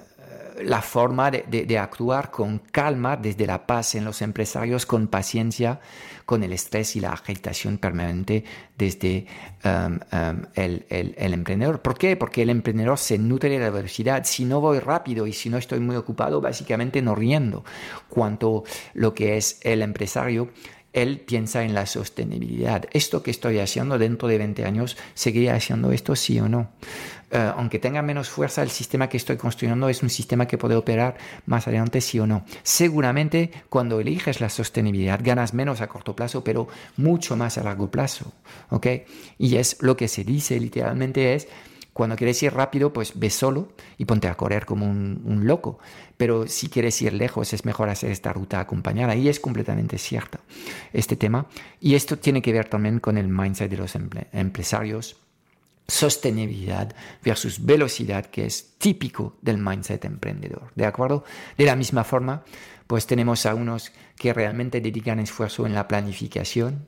la 0.63 0.81
forma 0.81 1.31
de, 1.31 1.77
actuar 1.77 2.31
con 2.31 2.59
calma 2.59 3.17
desde 3.17 3.45
la 3.47 3.65
paz 3.65 3.95
en 3.95 4.05
los 4.05 4.21
empresarios, 4.21 4.85
con 4.85 5.07
paciencia, 5.07 5.79
con 6.25 6.43
el 6.43 6.53
estrés 6.53 6.95
y 6.95 6.99
la 6.99 7.11
agitación 7.11 7.77
permanente 7.77 8.43
desde 8.77 9.25
um, 9.63 9.99
um, 10.11 10.41
el, 10.53 10.85
el, 10.89 11.33
emprendedor. 11.33 11.81
¿Por 11.81 11.97
qué? 11.97 12.15
Porque 12.15 12.41
el 12.41 12.49
emprendedor 12.49 12.97
se 12.97 13.17
nutre 13.17 13.49
de 13.49 13.59
la 13.59 13.69
velocidad. 13.69 14.23
Si 14.25 14.45
no 14.45 14.61
voy 14.61 14.79
rápido 14.79 15.27
y 15.27 15.33
si 15.33 15.49
no 15.49 15.57
estoy 15.57 15.79
muy 15.79 15.95
ocupado, 15.95 16.41
básicamente 16.41 17.01
no 17.01 17.15
riendo. 17.15 17.63
Cuanto 18.09 18.63
lo 18.93 19.13
que 19.13 19.37
es 19.37 19.59
el 19.63 19.81
empresario, 19.81 20.49
él 20.93 21.19
piensa 21.19 21.63
en 21.63 21.73
la 21.73 21.85
sostenibilidad. 21.85 22.85
Esto 22.91 23.23
que 23.23 23.31
estoy 23.31 23.59
haciendo 23.59 23.97
dentro 23.97 24.27
de 24.27 24.37
20 24.37 24.65
años, 24.65 24.97
¿seguiré 25.13 25.51
haciendo 25.51 25.91
esto 25.91 26.15
sí 26.15 26.39
o 26.39 26.49
no? 26.49 26.71
Eh, 27.31 27.51
aunque 27.55 27.79
tenga 27.79 28.01
menos 28.01 28.29
fuerza, 28.29 28.61
el 28.61 28.69
sistema 28.69 29.07
que 29.07 29.15
estoy 29.15 29.37
construyendo 29.37 29.87
es 29.87 30.03
un 30.03 30.09
sistema 30.09 30.47
que 30.47 30.57
puede 30.57 30.75
operar 30.75 31.17
más 31.45 31.67
adelante 31.67 32.01
sí 32.01 32.19
o 32.19 32.27
no. 32.27 32.43
Seguramente 32.63 33.51
cuando 33.69 34.01
eliges 34.01 34.41
la 34.41 34.49
sostenibilidad 34.49 35.21
ganas 35.23 35.53
menos 35.53 35.79
a 35.79 35.87
corto 35.87 36.15
plazo, 36.15 36.43
pero 36.43 36.67
mucho 36.97 37.37
más 37.37 37.57
a 37.57 37.63
largo 37.63 37.89
plazo. 37.89 38.33
¿ok? 38.69 38.87
Y 39.37 39.55
es 39.55 39.77
lo 39.81 39.95
que 39.95 40.09
se 40.09 40.25
dice 40.25 40.59
literalmente 40.59 41.33
es 41.35 41.47
cuando 41.93 42.15
quieres 42.15 42.41
ir 42.41 42.53
rápido, 42.53 42.93
pues 42.93 43.19
ve 43.19 43.29
solo 43.29 43.73
y 43.97 44.05
ponte 44.05 44.29
a 44.29 44.35
correr 44.35 44.65
como 44.65 44.85
un, 44.89 45.41
loco. 45.45 45.79
Pero 46.17 46.47
si 46.47 46.69
quieres 46.69 47.01
ir 47.01 47.13
lejos, 47.13 47.51
es 47.53 47.65
mejor 47.65 47.89
hacer 47.89 48.11
esta 48.11 48.31
ruta 48.31 48.59
acompañada. 48.59 49.15
Y 49.15 49.27
es 49.27 49.39
completamente 49.39 49.97
cierto 49.97 50.39
este 50.93 51.15
tema. 51.15 51.47
Y 51.81 51.95
esto 51.95 52.17
tiene 52.17 52.41
que 52.41 52.53
ver 52.53 52.69
también 52.69 52.99
con 52.99 53.17
el 53.17 53.27
mindset 53.27 53.69
de 53.69 53.77
los 53.77 53.95
empresarios. 54.31 55.17
Sostenibilidad 55.87 56.95
versus 57.23 57.65
velocidad, 57.65 58.27
que 58.27 58.45
es 58.45 58.77
típico 58.77 59.35
del 59.41 59.57
mindset 59.57 60.05
emprendedor. 60.05 60.71
¿De 60.75 60.85
acuerdo? 60.85 61.25
De 61.57 61.65
la 61.65 61.75
misma 61.75 62.05
forma, 62.05 62.45
pues 62.87 63.05
tenemos 63.05 63.45
a 63.45 63.53
unos 63.53 63.91
que 64.15 64.33
realmente 64.33 64.79
dedican 64.79 65.19
esfuerzo 65.19 65.65
en 65.65 65.73
la 65.73 65.89
planificación. 65.89 66.87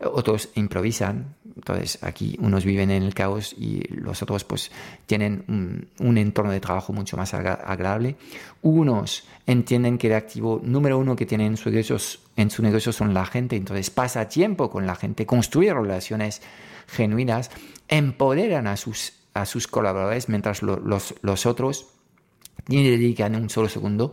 Otros 0.00 0.50
improvisan, 0.54 1.35
entonces 1.66 1.98
aquí 2.02 2.36
unos 2.40 2.64
viven 2.64 2.92
en 2.92 3.02
el 3.02 3.12
caos 3.12 3.52
y 3.52 3.82
los 3.92 4.22
otros 4.22 4.44
pues 4.44 4.70
tienen 5.06 5.88
un, 5.98 6.16
entorno 6.16 6.52
de 6.52 6.60
trabajo 6.60 6.92
mucho 6.92 7.16
más 7.16 7.34
agradable. 7.34 8.14
Unos 8.62 9.24
entienden 9.48 9.98
que 9.98 10.06
el 10.06 10.12
activo 10.12 10.60
número 10.62 10.96
uno 10.96 11.16
que 11.16 11.26
tienen 11.26 11.48
en 11.48 11.56
su, 11.56 11.70
negocio, 11.70 11.98
en 12.36 12.50
su 12.50 12.62
negocio 12.62 12.92
son 12.92 13.14
la 13.14 13.26
gente, 13.26 13.56
entonces 13.56 13.90
pasa 13.90 14.28
tiempo 14.28 14.70
con 14.70 14.86
la 14.86 14.94
gente, 14.94 15.26
construye 15.26 15.74
relaciones 15.74 16.40
genuinas, 16.86 17.50
empoderan 17.88 18.68
a 18.68 18.76
sus, 18.76 19.14
a 19.34 19.44
sus 19.44 19.66
colaboradores 19.66 20.28
mientras 20.28 20.62
los, 20.62 21.14
los 21.20 21.46
otros 21.46 21.88
ni 22.68 22.88
dedican 22.88 23.34
un 23.34 23.50
solo 23.50 23.68
segundo 23.68 24.12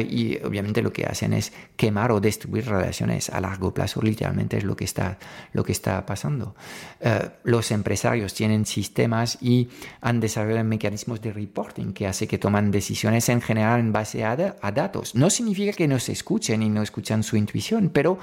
y 0.00 0.38
obviamente 0.42 0.80
lo 0.80 0.92
que 0.92 1.04
hacen 1.04 1.34
es 1.34 1.52
quemar 1.76 2.12
o 2.12 2.20
destruir 2.20 2.66
relaciones 2.66 3.28
a 3.28 3.40
largo 3.40 3.74
plazo, 3.74 4.00
literalmente 4.00 4.56
es 4.56 4.64
lo 4.64 4.74
que 4.74 4.84
está, 4.84 5.18
lo 5.52 5.64
que 5.64 5.72
está 5.72 6.06
pasando. 6.06 6.54
Eh, 7.00 7.28
los 7.44 7.70
empresarios 7.70 8.32
tienen 8.32 8.64
sistemas 8.64 9.38
y 9.42 9.68
han 10.00 10.20
desarrollado 10.20 10.64
mecanismos 10.64 11.20
de 11.20 11.32
reporting 11.32 11.92
que 11.92 12.06
hace 12.06 12.26
que 12.26 12.38
toman 12.38 12.70
decisiones 12.70 13.28
en 13.28 13.42
general 13.42 13.80
en 13.80 13.92
base 13.92 14.24
a, 14.24 14.36
datos. 14.36 15.14
No 15.14 15.28
significa 15.28 15.72
que 15.72 15.88
no 15.88 15.98
se 15.98 16.12
escuchen 16.12 16.62
y 16.62 16.70
no 16.70 16.82
escuchan 16.82 17.22
su 17.22 17.36
intuición, 17.36 17.90
pero 17.90 18.18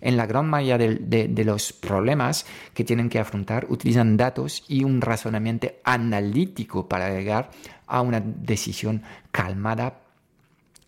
en 0.00 0.16
la 0.16 0.24
gran 0.24 0.48
mayoría 0.48 0.78
de, 0.78 1.28
de, 1.28 1.44
los 1.44 1.74
problemas 1.74 2.46
que 2.72 2.84
tienen 2.84 3.10
que 3.10 3.18
afrontar 3.18 3.66
utilizan 3.68 4.16
datos 4.16 4.64
y 4.66 4.84
un 4.84 5.02
razonamiento 5.02 5.68
analítico 5.84 6.88
para 6.88 7.10
llegar 7.10 7.50
a 7.86 8.00
una 8.00 8.20
decisión 8.20 9.02
calmada 9.30 10.00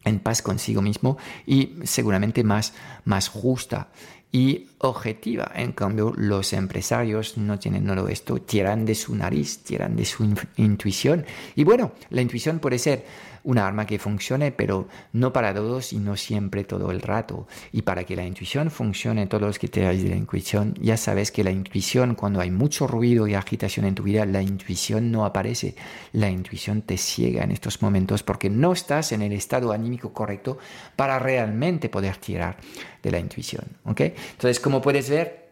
en 0.05 0.19
paz 0.19 0.43
consigo 0.43 0.83
mismo 0.83 1.19
y 1.47 1.75
seguramente 1.85 2.45
más, 2.45 2.75
más 3.05 3.29
justa 3.29 3.89
y 4.33 4.69
objetiva. 4.79 5.53
En 5.55 5.73
cambio, 5.73 6.13
los 6.17 6.55
empresarios 6.55 7.37
no 7.37 7.59
tienen 7.59 7.87
todo 7.87 8.09
esto, 8.09 8.41
tiran 8.41 8.87
de 8.87 8.95
su 8.95 9.15
nariz, 9.15 9.59
tiran 9.59 9.95
de 9.95 10.07
su 10.07 10.35
intuición. 10.57 11.27
Y 11.55 11.65
bueno, 11.65 11.93
la 12.09 12.23
intuición 12.23 12.59
puede 12.59 12.79
ser 12.79 13.05
una 13.45 13.67
arma 13.67 13.87
que 13.87 13.99
funcione, 13.99 14.53
pero 14.53 14.89
no 15.13 15.33
para 15.33 15.55
todos 15.55 15.93
y 15.93 15.99
no 15.99 16.17
siempre 16.17 16.65
todo 16.65 16.91
el 16.91 17.01
rato. 17.01 17.47
Y 17.73 17.83
para 17.83 18.05
que 18.05 18.17
la 18.17 18.25
intuición 18.25 18.71
funcione, 18.71 19.27
todos 19.27 19.43
los 19.43 19.59
que 19.59 19.69
te 19.69 19.81
de 19.81 20.09
la 20.09 20.17
intuición, 20.17 20.75
ya 20.81 20.97
sabes 20.97 21.33
que 21.33 21.45
la 21.45 21.51
intuición, 21.51 22.15
cuando 22.15 22.41
hay 22.41 22.51
mucho 22.51 22.87
ruido 22.87 23.27
y 23.27 23.35
agitación 23.35 23.87
en 23.87 23.95
tu 23.95 24.05
vida, 24.05 24.25
la 24.27 24.43
intuición 24.43 25.11
no 25.11 25.25
aparece. 25.25 25.75
La 26.13 26.31
intuición 26.31 26.83
te 26.83 26.97
ciega 26.97 27.43
en 27.43 27.51
estos 27.51 27.83
momentos 27.83 28.23
porque 28.23 28.49
no 28.49 28.73
estás 28.73 29.13
en 29.13 29.23
el 29.23 29.33
estado 29.33 29.73
anímico 29.73 30.13
correcto 30.13 30.59
para 30.97 31.19
realmente 31.19 31.89
poder 31.89 32.17
tirar 32.17 32.57
de 33.03 33.11
la 33.11 33.19
intuición. 33.19 33.65
¿okay? 33.85 34.15
Entonces, 34.33 34.61
como 34.61 34.81
puedes 34.81 35.11
ver, 35.11 35.49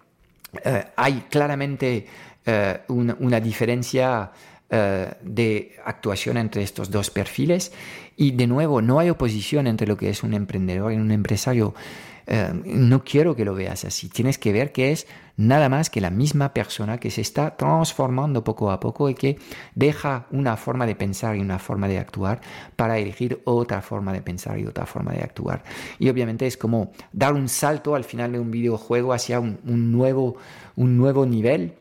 eh, 0.64 0.84
hay 0.96 1.24
claramente 1.28 2.06
eh, 2.46 2.80
una 2.88 3.40
diferencia 3.40 4.30
de 4.70 5.76
actuación 5.84 6.36
entre 6.36 6.62
estos 6.62 6.90
dos 6.90 7.10
perfiles 7.10 7.72
y 8.20 8.32
de 8.32 8.46
nuevo 8.46 8.82
no 8.82 8.98
hay 8.98 9.08
oposición 9.08 9.66
entre 9.66 9.86
lo 9.86 9.96
que 9.96 10.10
es 10.10 10.22
un 10.22 10.34
emprendedor 10.34 10.92
y 10.92 10.96
un 10.96 11.10
empresario. 11.10 11.74
Eh, 12.26 12.52
no 12.64 13.02
quiero 13.02 13.34
que 13.34 13.46
lo 13.46 13.54
veas 13.54 13.84
así. 13.86 14.10
Tienes 14.10 14.38
que 14.38 14.52
ver 14.52 14.72
que 14.72 14.92
es 14.92 15.06
nada 15.38 15.70
más 15.70 15.88
que 15.88 16.02
la 16.02 16.10
misma 16.10 16.52
persona 16.52 16.98
que 16.98 17.10
se 17.10 17.22
está 17.22 17.56
transformando 17.56 18.44
poco 18.44 18.70
a 18.70 18.78
poco 18.78 19.08
y 19.08 19.14
que 19.14 19.38
deja 19.74 20.26
una 20.30 20.58
forma 20.58 20.86
de 20.86 20.94
pensar 20.94 21.34
y 21.34 21.40
una 21.40 21.58
forma 21.58 21.88
de 21.88 21.98
actuar 21.98 22.42
para 22.76 22.98
elegir 22.98 23.40
otra 23.46 23.80
forma 23.80 24.12
de 24.12 24.20
pensar 24.20 24.58
y 24.58 24.66
otra 24.66 24.84
forma 24.84 25.12
de 25.12 25.22
actuar. 25.22 25.64
Y 25.98 26.10
obviamente 26.10 26.46
es 26.46 26.58
como 26.58 26.92
dar 27.12 27.32
un 27.32 27.48
salto 27.48 27.94
al 27.94 28.04
final 28.04 28.32
de 28.32 28.38
un 28.38 28.50
videojuego 28.50 29.14
hacia 29.14 29.40
un 29.40 29.58
nuevo, 29.64 30.36
un 30.76 30.98
nuevo 30.98 31.24
nivel 31.24 31.79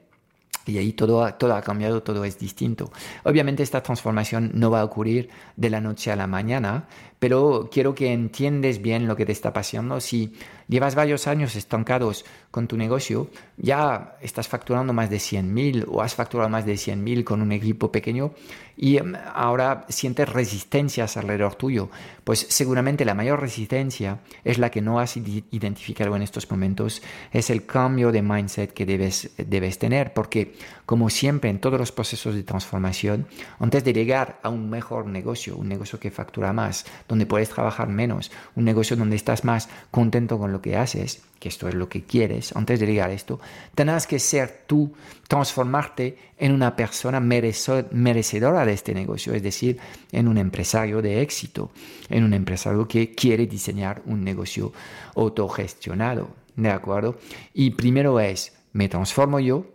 y 0.70 0.78
ahí 0.78 0.94
todo, 0.94 1.34
todo 1.34 1.56
ha 1.56 1.62
cambiado, 1.62 2.04
todo 2.04 2.24
es 2.26 2.40
distinto. 2.40 2.92
Obviamente 3.24 3.64
esta 3.64 3.82
transformación 3.84 4.52
no 4.54 4.72
va 4.72 4.82
a 4.82 4.86
ocurrir 4.86 5.30
de 5.56 5.70
la 5.70 5.82
noche 5.82 6.12
a 6.12 6.16
la 6.16 6.28
mañana, 6.28 6.88
pero 7.20 7.70
quiero 7.72 7.94
que 7.94 8.14
entiendes 8.14 8.82
bien 8.82 9.08
lo 9.08 9.16
que 9.16 9.26
te 9.26 9.34
está 9.34 9.52
pasando. 9.54 10.00
Si 10.00 10.34
llevas 10.70 10.96
varios 10.96 11.28
años 11.28 11.56
estancados 11.56 12.26
con 12.52 12.68
tu 12.68 12.78
negocio, 12.78 13.28
ya 13.58 14.16
estás 14.22 14.48
facturando 14.48 14.94
más 14.94 15.10
de 15.10 15.18
100.000 15.18 15.86
o 15.88 16.02
has 16.02 16.16
facturado 16.16 16.50
más 16.50 16.66
de 16.66 16.76
100.000 16.76 17.24
con 17.24 17.42
un 17.42 17.52
equipo 17.52 17.92
pequeño 17.92 18.32
y 18.78 18.98
em, 18.98 19.14
ahora 19.34 19.86
sientes 19.90 20.30
resistencias 20.30 21.18
alrededor 21.18 21.56
tuyo, 21.56 21.90
pues 22.24 22.48
seguramente 22.50 23.04
la 23.04 23.14
mayor 23.14 23.42
resistencia 23.42 24.20
es 24.46 24.58
la 24.58 24.72
que 24.72 24.82
no 24.82 25.00
has 25.00 25.18
identificado 25.18 26.16
en 26.16 26.22
estos 26.22 26.50
momentos, 26.50 27.02
es 27.34 27.50
el 27.50 27.66
cambio 27.66 28.14
de 28.14 28.22
mindset 28.22 28.72
que 28.72 28.86
debes, 28.86 29.32
debes 29.38 29.80
tener, 29.80 30.14
porque 30.14 30.54
como 30.86 31.10
siempre 31.10 31.50
en 31.50 31.60
todos 31.60 31.78
los 31.78 31.92
procesos 31.92 32.36
de 32.36 32.44
transformación, 32.44 33.28
antes 33.60 33.84
de 33.84 33.94
llegar 33.94 34.40
a 34.44 34.50
un 34.50 34.70
mejor 34.70 35.08
negocio, 35.08 35.58
un 35.58 35.68
negocio 35.68 36.00
que 36.00 36.10
factura 36.10 36.54
más, 36.54 36.86
donde 37.10 37.26
puedes 37.26 37.50
trabajar 37.50 37.90
menos, 37.90 38.32
un 38.56 38.64
negocio 38.64 38.96
donde 38.96 39.18
estás 39.18 39.44
más 39.44 39.68
contento 39.92 40.38
con 40.38 40.54
lo 40.54 40.62
que 40.62 40.78
haces, 40.78 41.24
que 41.40 41.50
esto 41.50 41.68
es 41.68 41.74
lo 41.74 41.90
que 41.90 42.04
quieres, 42.04 42.56
antes 42.56 42.80
de 42.80 42.86
llegar 42.86 43.10
a 43.10 43.14
esto, 43.14 43.42
tendrás 43.74 44.06
que 44.08 44.20
ser 44.20 44.64
tú, 44.68 44.94
transformarte 45.28 46.18
en 46.38 46.54
una 46.54 46.76
persona 46.76 47.20
merecedora 47.20 48.66
de 48.66 48.74
este 48.74 48.94
negocio, 48.94 49.34
es 49.34 49.42
decir, 49.42 49.80
en 50.12 50.28
un 50.28 50.38
empresario 50.38 51.02
de 51.02 51.22
éxito, 51.22 51.72
en 52.10 52.24
un 52.24 52.34
empresario 52.34 52.88
que 52.88 53.16
quiere 53.16 53.48
diseñar 53.48 54.04
un 54.06 54.24
negocio 54.24 54.72
autogestionado, 55.16 56.30
¿de 56.56 56.70
acuerdo? 56.70 57.18
Y 57.54 57.72
primero 57.72 58.20
es, 58.20 58.54
me 58.72 58.88
transformo 58.88 59.40
yo, 59.40 59.66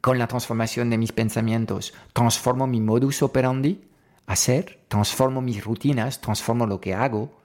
con 0.00 0.18
la 0.18 0.26
transformación 0.26 0.88
de 0.90 0.98
mis 0.98 1.12
pensamientos, 1.12 1.92
transformo 2.12 2.66
mi 2.66 2.80
modus 2.80 3.22
operandi, 3.22 3.82
hacer, 4.26 4.80
transformo 4.88 5.40
mis 5.40 5.64
rutinas, 5.64 6.20
transformo 6.20 6.66
lo 6.66 6.80
que 6.80 6.94
hago, 6.94 7.42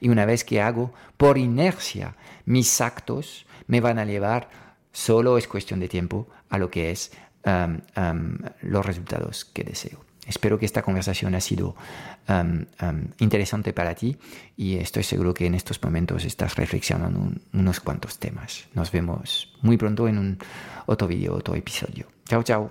y 0.00 0.08
una 0.08 0.26
vez 0.26 0.44
que 0.44 0.60
hago, 0.60 0.92
por 1.16 1.38
inercia, 1.38 2.16
mis 2.44 2.80
actos 2.80 3.46
me 3.66 3.80
van 3.80 3.98
a 3.98 4.04
llevar, 4.04 4.50
solo 4.92 5.38
es 5.38 5.48
cuestión 5.48 5.80
de 5.80 5.88
tiempo, 5.88 6.28
a 6.50 6.58
lo 6.58 6.70
que 6.70 6.90
es 6.90 7.12
um, 7.46 7.80
um, 7.96 8.38
los 8.62 8.84
resultados 8.84 9.44
que 9.44 9.64
deseo. 9.64 10.04
Espero 10.26 10.58
que 10.58 10.64
esta 10.64 10.82
conversación 10.82 11.34
ha 11.34 11.40
sido 11.40 11.74
um, 12.28 12.64
interesante 13.18 13.74
para 13.74 13.94
ti 13.94 14.16
y 14.56 14.76
estoy 14.76 15.02
seguro 15.02 15.34
que 15.34 15.46
en 15.46 15.54
estos 15.54 15.82
momentos 15.82 16.24
estás 16.24 16.56
reflexionando 16.56 17.32
unos 17.52 17.80
cuantos 17.80 18.18
temas. 18.18 18.66
Nos 18.72 18.90
vemos 18.90 19.52
muy 19.60 19.76
pronto 19.76 20.08
en 20.08 20.18
un 20.18 20.38
otro 20.86 21.06
vídeo, 21.08 21.34
otro 21.34 21.54
episodio. 21.54 22.06
Chao, 22.26 22.42
chao. 22.42 22.70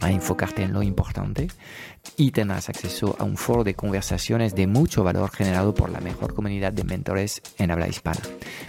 a 0.00 0.10
enfocarte 0.10 0.62
en 0.62 0.72
lo 0.72 0.82
importante 0.82 1.48
y 2.16 2.30
tendrás 2.30 2.68
acceso 2.68 3.16
a 3.18 3.24
un 3.24 3.36
foro 3.36 3.64
de 3.64 3.74
conversaciones 3.74 4.54
de 4.54 4.66
mucho 4.66 5.02
valor 5.02 5.30
generado 5.30 5.74
por 5.74 5.90
la 5.90 6.00
mejor 6.00 6.34
comunidad 6.34 6.72
de 6.72 6.84
mentores 6.84 7.42
en 7.58 7.70
habla 7.70 7.88
hispana. 7.88 8.20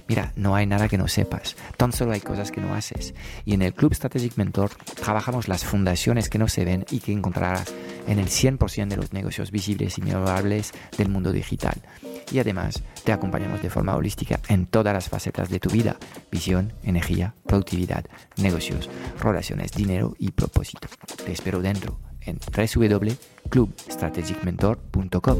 Mira, 0.08 0.32
no 0.36 0.56
hay 0.56 0.66
nada 0.66 0.88
que 0.88 0.98
no 0.98 1.08
sepas, 1.08 1.56
tan 1.78 1.92
solo 1.92 2.14
hay 2.14 2.22
cosas 2.22 2.52
que 2.52 2.62
no 2.62 2.74
haces. 2.74 3.14
Y 3.46 3.54
en 3.54 3.62
el 3.62 3.74
Club 3.74 3.94
Strategic 3.94 4.38
Mentor 4.38 4.72
trabajamos 5.02 5.48
las 5.48 5.66
fundaciones 5.66 6.30
que 6.30 6.40
no 6.40 6.48
se 6.48 6.66
ven 6.66 6.86
y 6.90 7.00
que 7.00 7.12
encontrarás 7.12 7.74
en 8.08 8.20
el 8.20 8.28
100% 8.28 8.88
de 8.88 8.98
los 8.98 9.14
negocios 9.14 9.52
visibles 9.52 9.98
y 9.98 10.02
memorables 10.02 10.74
del 10.98 11.10
mundo 11.10 11.32
digital. 11.32 11.82
Y 12.32 12.40
además 12.40 12.84
te 13.04 13.14
acompañamos 13.14 13.62
de 13.62 13.70
forma 13.70 13.96
holística 13.96 14.40
en 14.50 14.66
todas 14.66 14.94
las 14.94 15.08
facetas 15.10 15.50
de 15.50 15.60
tu 15.60 15.70
vida, 15.70 15.98
visión, 16.32 16.74
energía, 16.84 17.36
productividad, 17.46 18.06
negocios, 18.38 18.90
relaciones, 19.22 19.72
dinero 19.72 20.16
y 20.18 20.32
propósito. 20.32 20.88
Te 21.24 21.32
espero 21.32 21.62
dentro 21.62 22.00
en 22.22 22.40
www.clubstrategicmentor.com. 22.40 25.38